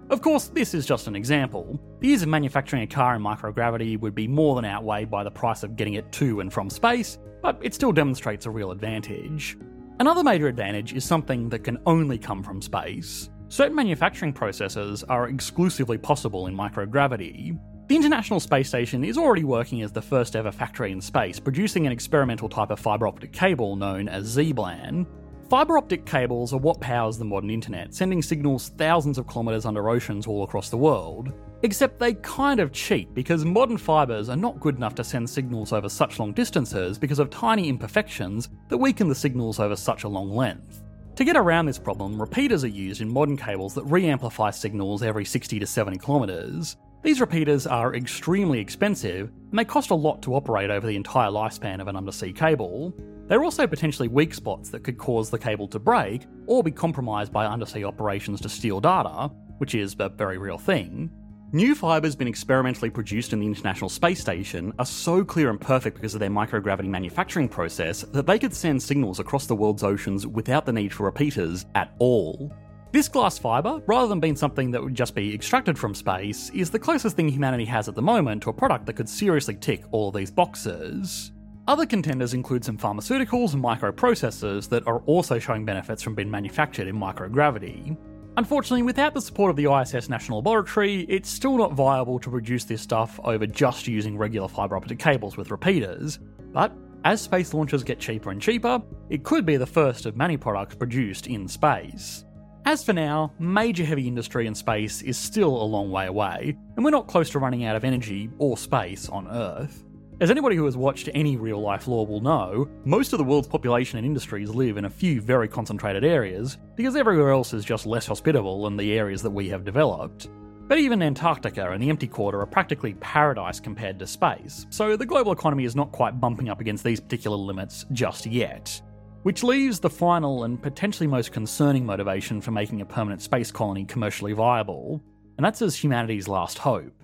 Of 0.10 0.22
course, 0.22 0.50
this 0.50 0.74
is 0.74 0.86
just 0.86 1.08
an 1.08 1.16
example. 1.16 1.80
The 2.02 2.10
ease 2.10 2.24
of 2.24 2.28
manufacturing 2.28 2.84
a 2.84 2.88
car 2.88 3.16
in 3.16 3.22
microgravity 3.22 3.98
would 4.02 4.16
be 4.16 4.28
more 4.28 4.56
than 4.56 4.66
outweighed 4.66 5.10
by 5.10 5.24
the 5.24 5.32
price 5.32 5.64
of 5.64 5.78
getting 5.78 5.94
it 5.94 6.12
to 6.12 6.42
and 6.42 6.52
from 6.52 6.70
space, 6.70 7.20
but 7.42 7.58
it 7.62 7.74
still 7.74 7.94
demonstrates 7.94 8.46
a 8.46 8.52
real 8.52 8.72
advantage. 8.72 9.58
Another 10.02 10.26
major 10.26 10.50
advantage 10.50 10.92
is 10.92 11.06
something 11.06 11.48
that 11.48 11.64
can 11.64 11.78
only 11.86 12.18
come 12.18 12.44
from 12.44 12.62
space. 12.62 13.30
Certain 13.48 13.76
manufacturing 13.76 14.34
processes 14.34 15.04
are 15.04 15.30
exclusively 15.30 15.98
possible 15.98 16.48
in 16.48 16.56
microgravity. 16.56 17.58
The 17.88 17.96
International 17.96 18.40
Space 18.40 18.68
Station 18.68 19.04
is 19.04 19.20
already 19.20 19.44
working 19.44 19.84
as 19.84 19.92
the 19.92 20.02
first 20.02 20.36
ever 20.36 20.52
factory 20.52 20.92
in 20.92 21.00
space, 21.00 21.40
producing 21.40 21.86
an 21.86 21.92
experimental 21.92 22.50
type 22.50 22.72
of 22.72 22.80
fibre 22.80 23.08
optic 23.08 23.32
cable 23.32 23.76
known 23.76 24.10
as 24.10 24.36
ZBLAN. 24.36 25.06
Fibre 25.48 25.78
optic 25.78 26.08
cables 26.08 26.54
are 26.54 26.58
what 26.58 26.82
powers 26.82 27.20
the 27.20 27.26
modern 27.26 27.52
internet, 27.52 27.94
sending 27.94 28.24
signals 28.24 28.70
thousands 28.80 29.20
of 29.20 29.28
kilometres 29.28 29.66
under 29.66 29.90
oceans 29.90 30.26
all 30.26 30.44
across 30.44 30.72
the 30.72 30.78
world. 30.78 31.32
Except 31.62 32.00
they 32.00 32.16
kind 32.16 32.60
of 32.60 32.72
cheat 32.72 33.14
because 33.14 33.46
modern 33.46 33.78
fibres 33.78 34.28
are 34.28 34.36
not 34.36 34.60
good 34.60 34.76
enough 34.76 34.96
to 34.96 35.04
send 35.04 35.30
signals 35.30 35.72
over 35.72 35.88
such 35.88 36.18
long 36.18 36.34
distances 36.34 36.98
because 36.98 37.20
of 37.20 37.30
tiny 37.30 37.70
imperfections 37.70 38.50
that 38.70 38.78
weaken 38.78 39.08
the 39.08 39.14
signals 39.14 39.60
over 39.60 39.76
such 39.76 40.04
a 40.04 40.10
long 40.10 40.32
length. 40.32 40.82
To 41.16 41.24
get 41.24 41.38
around 41.38 41.66
this 41.66 41.80
problem, 41.80 42.20
repeaters 42.20 42.66
are 42.66 42.68
used 42.68 43.00
in 43.00 43.08
modern 43.08 43.38
cables 43.38 43.74
that 43.76 43.86
re 43.86 44.06
amplify 44.06 44.52
signals 44.52 45.02
every 45.02 45.24
60 45.24 45.60
to 45.60 45.66
70 45.66 45.98
kilometres. 46.00 46.76
These 47.04 47.22
repeaters 47.22 47.66
are 47.66 47.96
extremely 47.96 48.60
expensive 48.60 49.32
and 49.50 49.58
they 49.58 49.64
cost 49.64 49.92
a 49.92 49.96
lot 49.96 50.22
to 50.24 50.36
operate 50.36 50.70
over 50.70 50.86
the 50.86 50.96
entire 50.98 51.30
lifespan 51.30 51.80
of 51.80 51.88
an 51.88 51.96
undersea 51.96 52.34
cable. 52.34 52.94
They're 53.28 53.46
also 53.46 53.66
potentially 53.66 54.10
weak 54.10 54.34
spots 54.34 54.70
that 54.72 54.84
could 54.84 54.98
cause 54.98 55.30
the 55.30 55.40
cable 55.40 55.70
to 55.70 55.80
break 55.80 56.26
or 56.48 56.62
be 56.62 56.72
compromised 56.72 57.32
by 57.32 57.46
undersea 57.46 57.86
operations 57.86 58.42
to 58.42 58.50
steal 58.50 58.82
data, 58.82 59.32
which 59.60 59.74
is 59.74 59.96
a 60.00 60.10
very 60.10 60.38
real 60.38 60.58
thing. 60.58 61.10
New 61.56 61.74
fibres 61.74 62.18
being 62.18 62.28
experimentally 62.28 62.90
produced 62.90 63.32
in 63.32 63.40
the 63.40 63.46
International 63.46 63.90
Space 63.90 64.20
Station 64.20 64.74
are 64.78 64.86
so 64.86 65.24
clear 65.24 65.50
and 65.50 65.62
perfect 65.62 65.96
because 65.96 66.14
of 66.14 66.20
their 66.20 66.30
microgravity 66.30 66.90
manufacturing 66.90 67.48
process 67.48 68.02
that 68.02 68.28
they 68.28 68.38
could 68.38 68.54
send 68.54 68.84
signals 68.84 69.22
across 69.22 69.46
the 69.46 69.56
world's 69.56 69.82
oceans 69.82 70.28
without 70.28 70.66
the 70.66 70.74
need 70.74 70.92
for 70.92 71.06
repeaters 71.06 71.66
at 71.74 71.96
all. 72.00 72.52
This 72.92 73.08
glass 73.08 73.38
fibre, 73.38 73.82
rather 73.88 74.10
than 74.10 74.20
being 74.20 74.36
something 74.36 74.70
that 74.72 74.84
would 74.84 74.96
just 74.96 75.16
be 75.16 75.34
extracted 75.34 75.80
from 75.80 75.96
space, 75.96 76.50
is 76.50 76.70
the 76.70 76.78
closest 76.78 77.16
thing 77.16 77.30
humanity 77.30 77.64
has 77.64 77.88
at 77.88 77.96
the 77.96 78.02
moment 78.02 78.44
to 78.44 78.50
a 78.50 78.54
product 78.54 78.86
that 78.88 78.98
could 78.98 79.08
seriously 79.08 79.56
tick 79.56 79.86
all 79.92 80.12
these 80.12 80.32
boxes. 80.32 81.32
Other 81.70 81.86
contenders 81.86 82.34
include 82.34 82.66
some 82.66 82.78
pharmaceuticals 82.78 83.54
and 83.54 83.64
microprocessors 83.64 84.68
that 84.68 84.86
are 84.86 85.00
also 85.04 85.40
showing 85.40 85.64
benefits 85.64 86.04
from 86.04 86.16
being 86.16 86.30
manufactured 86.30 86.90
in 86.90 86.98
microgravity. 86.98 87.96
Unfortunately, 88.38 88.84
without 88.84 89.14
the 89.14 89.22
support 89.22 89.50
of 89.50 89.56
the 89.56 89.72
ISS 89.72 90.10
National 90.10 90.40
Laboratory, 90.40 91.06
it's 91.08 91.30
still 91.30 91.58
not 91.58 91.72
viable 91.72 92.20
to 92.20 92.30
produce 92.30 92.66
this 92.66 92.82
stuff 92.82 93.18
over 93.24 93.48
just 93.48 93.88
using 93.88 94.18
regular 94.18 94.50
fibre 94.50 94.76
optic 94.76 95.00
cables 95.00 95.38
with 95.38 95.52
repeaters. 95.52 96.20
But 96.52 96.74
as 97.06 97.22
space 97.22 97.54
launches 97.54 97.82
get 97.84 97.98
cheaper 97.98 98.32
and 98.32 98.42
cheaper, 98.42 98.82
it 99.10 99.24
could 99.24 99.46
be 99.46 99.56
the 99.56 99.66
first 99.66 100.06
of 100.06 100.18
many 100.18 100.36
products 100.36 100.76
produced 100.76 101.28
in 101.28 101.48
space. 101.48 102.26
As 102.66 102.84
for 102.84 102.92
now, 102.92 103.32
major 103.40 103.86
heavy 103.86 104.06
industry 104.06 104.48
in 104.48 104.56
space 104.56 105.02
is 105.02 105.18
still 105.18 105.56
a 105.56 105.64
long 105.64 105.90
way 105.90 106.08
away, 106.08 106.58
and 106.76 106.84
we're 106.84 106.92
not 106.92 107.08
close 107.08 107.30
to 107.30 107.40
running 107.40 107.64
out 107.64 107.78
of 107.78 107.86
energy 107.86 108.30
or 108.38 108.58
space 108.58 109.08
on 109.08 109.30
Earth. 109.30 109.85
As 110.22 110.32
anybody 110.32 110.56
who 110.56 110.64
has 110.64 110.78
watched 110.78 111.10
any 111.14 111.36
RealLifeLore 111.36 112.08
will 112.08 112.22
know, 112.22 112.70
most 112.86 113.12
of 113.12 113.18
the 113.18 113.24
world's 113.26 113.50
population 113.50 113.98
and 113.98 114.08
industries 114.08 114.50
live 114.50 114.78
in 114.78 114.86
a 114.86 114.90
few 114.90 115.20
very 115.20 115.50
concentrated 115.50 116.06
areas, 116.06 116.58
because 116.76 116.96
everywhere 116.96 117.32
else 117.32 117.54
is 117.54 117.66
just 117.66 117.86
less 117.86 118.08
hospitable 118.08 118.64
than 118.64 118.78
the 118.78 118.98
areas 118.98 119.22
that 119.24 119.30
we 119.30 119.50
have 119.50 119.66
developed. 119.66 120.30
But 120.70 120.78
even 120.78 121.02
Antarctica 121.02 121.70
and 121.70 121.84
the 121.84 121.90
Empty 121.90 122.08
Quarter 122.08 122.40
are 122.40 122.46
practically 122.46 122.94
paradise 123.02 123.60
compared 123.60 124.00
to 124.00 124.08
space, 124.08 124.66
so 124.70 124.96
the 124.96 125.06
global 125.06 125.34
economy 125.34 125.66
is 125.66 125.76
not 125.76 125.92
quite 125.92 126.22
bumping 126.22 126.48
up 126.48 126.62
against 126.62 126.86
these 126.86 127.02
particular 127.02 127.36
limits 127.36 127.86
just 127.92 128.26
yet. 128.26 128.82
Which 129.24 129.44
leaves 129.44 129.82
the 129.82 129.90
final 129.90 130.46
and 130.46 130.64
potentially 130.64 131.08
most 131.08 131.34
concerning 131.34 131.86
motivation 131.86 132.40
for 132.40 132.52
making 132.52 132.80
a 132.80 132.86
permanent 132.86 133.22
space 133.22 133.52
colony 133.52 133.84
commercially 133.84 134.32
viable, 134.32 135.04
and 135.38 135.44
that's 135.44 135.62
as 135.62 135.76
humanity's 135.76 136.30
last 136.30 136.58
hope. 136.58 137.04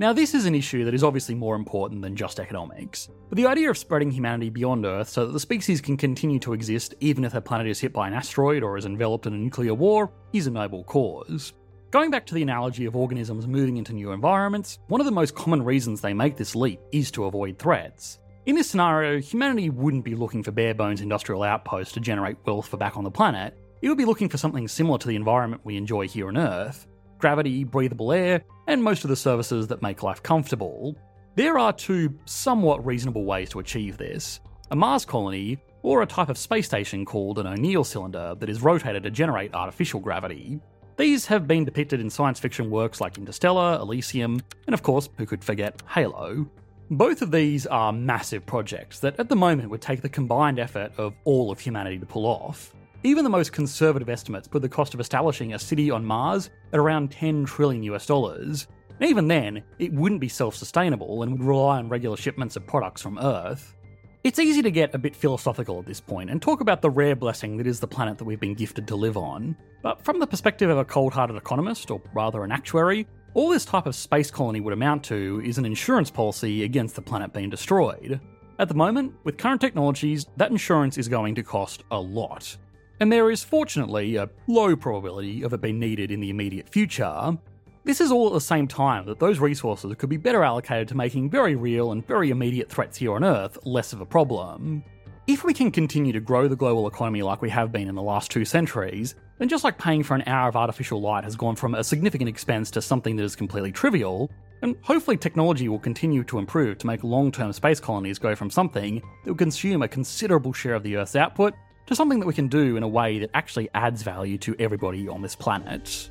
Now, 0.00 0.12
this 0.12 0.34
is 0.34 0.44
an 0.44 0.56
issue 0.56 0.84
that 0.84 0.94
is 0.94 1.04
obviously 1.04 1.36
more 1.36 1.54
important 1.54 2.02
than 2.02 2.16
just 2.16 2.40
economics, 2.40 3.08
but 3.28 3.36
the 3.36 3.46
idea 3.46 3.70
of 3.70 3.78
spreading 3.78 4.10
humanity 4.10 4.50
beyond 4.50 4.84
Earth 4.84 5.08
so 5.08 5.24
that 5.24 5.32
the 5.32 5.38
species 5.38 5.80
can 5.80 5.96
continue 5.96 6.40
to 6.40 6.52
exist 6.52 6.94
even 6.98 7.24
if 7.24 7.30
their 7.30 7.40
planet 7.40 7.68
is 7.68 7.78
hit 7.78 7.92
by 7.92 8.08
an 8.08 8.14
asteroid 8.14 8.64
or 8.64 8.76
is 8.76 8.86
enveloped 8.86 9.26
in 9.26 9.34
a 9.34 9.36
nuclear 9.36 9.72
war 9.72 10.10
is 10.32 10.48
a 10.48 10.50
noble 10.50 10.82
cause. 10.82 11.52
Going 11.92 12.10
back 12.10 12.26
to 12.26 12.34
the 12.34 12.42
analogy 12.42 12.86
of 12.86 12.96
organisms 12.96 13.46
moving 13.46 13.76
into 13.76 13.92
new 13.92 14.10
environments, 14.10 14.80
one 14.88 15.00
of 15.00 15.04
the 15.04 15.12
most 15.12 15.36
common 15.36 15.62
reasons 15.62 16.00
they 16.00 16.12
make 16.12 16.36
this 16.36 16.56
leap 16.56 16.80
is 16.90 17.12
to 17.12 17.26
avoid 17.26 17.56
threats. 17.56 18.18
In 18.46 18.56
this 18.56 18.68
scenario, 18.68 19.20
humanity 19.20 19.70
wouldn't 19.70 20.04
be 20.04 20.16
looking 20.16 20.42
for 20.42 20.50
bare 20.50 20.74
bones 20.74 21.02
industrial 21.02 21.44
outposts 21.44 21.92
to 21.92 22.00
generate 22.00 22.44
wealth 22.44 22.66
for 22.66 22.78
back 22.78 22.96
on 22.96 23.04
the 23.04 23.12
planet. 23.12 23.56
It 23.80 23.88
would 23.88 23.98
be 23.98 24.06
looking 24.06 24.28
for 24.28 24.38
something 24.38 24.66
similar 24.66 24.98
to 24.98 25.06
the 25.06 25.14
environment 25.14 25.62
we 25.64 25.76
enjoy 25.76 26.08
here 26.08 26.26
on 26.26 26.36
Earth 26.36 26.88
gravity, 27.18 27.64
breathable 27.64 28.12
air, 28.12 28.44
and 28.66 28.82
most 28.82 29.04
of 29.04 29.10
the 29.10 29.16
services 29.16 29.66
that 29.68 29.82
make 29.82 30.02
life 30.02 30.22
comfortable. 30.22 30.96
There 31.36 31.58
are 31.58 31.72
two 31.72 32.18
somewhat 32.24 32.84
reasonable 32.86 33.24
ways 33.24 33.50
to 33.50 33.58
achieve 33.58 33.96
this 33.96 34.40
a 34.70 34.76
Mars 34.76 35.04
colony, 35.04 35.58
or 35.82 36.02
a 36.02 36.06
type 36.06 36.30
of 36.30 36.38
space 36.38 36.66
station 36.66 37.04
called 37.04 37.38
an 37.38 37.46
O'Neill 37.46 37.84
cylinder 37.84 38.34
that 38.38 38.48
is 38.48 38.62
rotated 38.62 39.02
to 39.02 39.10
generate 39.10 39.54
artificial 39.54 40.00
gravity. 40.00 40.58
These 40.96 41.26
have 41.26 41.46
been 41.46 41.64
depicted 41.64 42.00
in 42.00 42.08
science 42.08 42.40
fiction 42.40 42.70
works 42.70 43.00
like 43.00 43.18
Interstellar, 43.18 43.78
Elysium, 43.80 44.40
and 44.66 44.74
of 44.74 44.82
course, 44.82 45.08
who 45.18 45.26
could 45.26 45.44
forget 45.44 45.82
Halo. 45.88 46.48
Both 46.90 47.20
of 47.20 47.30
these 47.30 47.66
are 47.66 47.92
massive 47.92 48.46
projects 48.46 49.00
that 49.00 49.18
at 49.18 49.28
the 49.28 49.36
moment 49.36 49.70
would 49.70 49.82
take 49.82 50.02
the 50.02 50.08
combined 50.08 50.58
effort 50.58 50.92
of 50.96 51.14
all 51.24 51.50
of 51.50 51.58
humanity 51.58 51.98
to 51.98 52.06
pull 52.06 52.26
off. 52.26 52.74
Even 53.06 53.22
the 53.22 53.28
most 53.28 53.52
conservative 53.52 54.08
estimates 54.08 54.48
put 54.48 54.62
the 54.62 54.68
cost 54.68 54.94
of 54.94 55.00
establishing 55.00 55.52
a 55.52 55.58
city 55.58 55.90
on 55.90 56.02
Mars 56.02 56.48
at 56.72 56.80
around 56.80 57.10
10 57.10 57.44
trillion 57.44 57.82
US 57.82 58.06
dollars. 58.06 58.66
And 58.98 59.10
even 59.10 59.28
then, 59.28 59.62
it 59.78 59.92
wouldn't 59.92 60.22
be 60.22 60.28
self 60.28 60.56
sustainable 60.56 61.22
and 61.22 61.32
would 61.32 61.44
rely 61.46 61.76
on 61.76 61.90
regular 61.90 62.16
shipments 62.16 62.56
of 62.56 62.66
products 62.66 63.02
from 63.02 63.18
Earth. 63.18 63.76
It's 64.24 64.38
easy 64.38 64.62
to 64.62 64.70
get 64.70 64.94
a 64.94 64.98
bit 64.98 65.14
philosophical 65.14 65.78
at 65.78 65.84
this 65.84 66.00
point 66.00 66.30
and 66.30 66.40
talk 66.40 66.62
about 66.62 66.80
the 66.80 66.88
rare 66.88 67.14
blessing 67.14 67.58
that 67.58 67.66
is 67.66 67.78
the 67.78 67.86
planet 67.86 68.16
that 68.16 68.24
we've 68.24 68.40
been 68.40 68.54
gifted 68.54 68.88
to 68.88 68.96
live 68.96 69.18
on. 69.18 69.54
But 69.82 70.02
from 70.02 70.18
the 70.18 70.26
perspective 70.26 70.70
of 70.70 70.78
a 70.78 70.84
cold 70.86 71.12
hearted 71.12 71.36
economist, 71.36 71.90
or 71.90 72.00
rather 72.14 72.42
an 72.42 72.52
actuary, 72.52 73.06
all 73.34 73.50
this 73.50 73.66
type 73.66 73.84
of 73.84 73.94
space 73.94 74.30
colony 74.30 74.60
would 74.60 74.72
amount 74.72 75.04
to 75.04 75.42
is 75.44 75.58
an 75.58 75.66
insurance 75.66 76.10
policy 76.10 76.64
against 76.64 76.94
the 76.94 77.02
planet 77.02 77.34
being 77.34 77.50
destroyed. 77.50 78.18
At 78.58 78.68
the 78.68 78.74
moment, 78.74 79.12
with 79.24 79.36
current 79.36 79.60
technologies, 79.60 80.24
that 80.38 80.50
insurance 80.50 80.96
is 80.96 81.06
going 81.06 81.34
to 81.34 81.42
cost 81.42 81.84
a 81.90 82.00
lot. 82.00 82.56
And 83.00 83.10
there 83.10 83.30
is 83.30 83.42
fortunately 83.42 84.16
a 84.16 84.30
low 84.46 84.76
probability 84.76 85.42
of 85.42 85.52
it 85.52 85.60
being 85.60 85.80
needed 85.80 86.10
in 86.10 86.20
the 86.20 86.30
immediate 86.30 86.68
future. 86.68 87.36
This 87.84 88.00
is 88.00 88.10
all 88.10 88.28
at 88.28 88.32
the 88.32 88.40
same 88.40 88.66
time 88.66 89.04
that 89.06 89.18
those 89.18 89.40
resources 89.40 89.94
could 89.98 90.08
be 90.08 90.16
better 90.16 90.42
allocated 90.42 90.88
to 90.88 90.96
making 90.96 91.28
very 91.28 91.54
real 91.54 91.92
and 91.92 92.06
very 92.06 92.30
immediate 92.30 92.70
threats 92.70 92.96
here 92.96 93.12
on 93.12 93.24
Earth 93.24 93.58
less 93.64 93.92
of 93.92 94.00
a 94.00 94.06
problem. 94.06 94.84
If 95.26 95.42
we 95.42 95.52
can 95.54 95.70
continue 95.70 96.12
to 96.12 96.20
grow 96.20 96.48
the 96.48 96.56
global 96.56 96.86
economy 96.86 97.22
like 97.22 97.42
we 97.42 97.50
have 97.50 97.72
been 97.72 97.88
in 97.88 97.94
the 97.94 98.02
last 98.02 98.30
two 98.30 98.44
centuries, 98.44 99.14
then 99.38 99.48
just 99.48 99.64
like 99.64 99.76
paying 99.76 100.02
for 100.02 100.14
an 100.14 100.22
hour 100.26 100.48
of 100.48 100.56
artificial 100.56 101.00
light 101.00 101.24
has 101.24 101.34
gone 101.34 101.56
from 101.56 101.74
a 101.74 101.82
significant 101.82 102.28
expense 102.28 102.70
to 102.70 102.82
something 102.82 103.16
that 103.16 103.24
is 103.24 103.34
completely 103.34 103.72
trivial, 103.72 104.30
and 104.62 104.76
hopefully 104.82 105.16
technology 105.16 105.68
will 105.68 105.78
continue 105.78 106.24
to 106.24 106.38
improve 106.38 106.78
to 106.78 106.86
make 106.86 107.02
long 107.02 107.32
term 107.32 107.52
space 107.52 107.80
colonies 107.80 108.18
go 108.18 108.34
from 108.34 108.50
something 108.50 109.02
that 109.24 109.30
will 109.30 109.34
consume 109.34 109.82
a 109.82 109.88
considerable 109.88 110.52
share 110.52 110.74
of 110.74 110.82
the 110.82 110.96
Earth's 110.96 111.16
output 111.16 111.54
to 111.86 111.94
something 111.94 112.20
that 112.20 112.26
we 112.26 112.34
can 112.34 112.48
do 112.48 112.76
in 112.76 112.82
a 112.82 112.88
way 112.88 113.18
that 113.18 113.30
actually 113.34 113.68
adds 113.74 114.02
value 114.02 114.38
to 114.38 114.56
everybody 114.58 115.08
on 115.08 115.22
this 115.22 115.36
planet. 115.36 116.10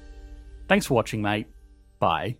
Thanks 0.67 0.85
for 0.85 0.93
watching, 0.93 1.21
mate. 1.21 1.47
Bye. 1.99 2.37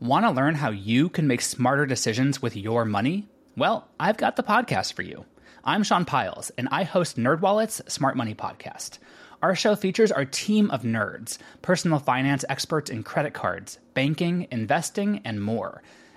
Want 0.00 0.26
to 0.26 0.30
learn 0.30 0.54
how 0.54 0.70
you 0.70 1.08
can 1.08 1.26
make 1.26 1.40
smarter 1.40 1.86
decisions 1.86 2.42
with 2.42 2.56
your 2.56 2.84
money? 2.84 3.28
Well, 3.56 3.88
I've 3.98 4.16
got 4.16 4.36
the 4.36 4.42
podcast 4.42 4.92
for 4.92 5.02
you. 5.02 5.24
I'm 5.64 5.82
Sean 5.82 6.04
Pyles, 6.04 6.50
and 6.58 6.68
I 6.70 6.82
host 6.82 7.16
NerdWallet's 7.16 7.80
Smart 7.90 8.16
Money 8.16 8.34
Podcast. 8.34 8.98
Our 9.42 9.54
show 9.54 9.76
features 9.76 10.12
our 10.12 10.24
team 10.24 10.70
of 10.70 10.82
nerds, 10.82 11.38
personal 11.62 11.98
finance 11.98 12.44
experts 12.48 12.90
in 12.90 13.02
credit 13.02 13.32
cards, 13.32 13.78
banking, 13.94 14.46
investing, 14.50 15.22
and 15.24 15.42
more. 15.42 15.82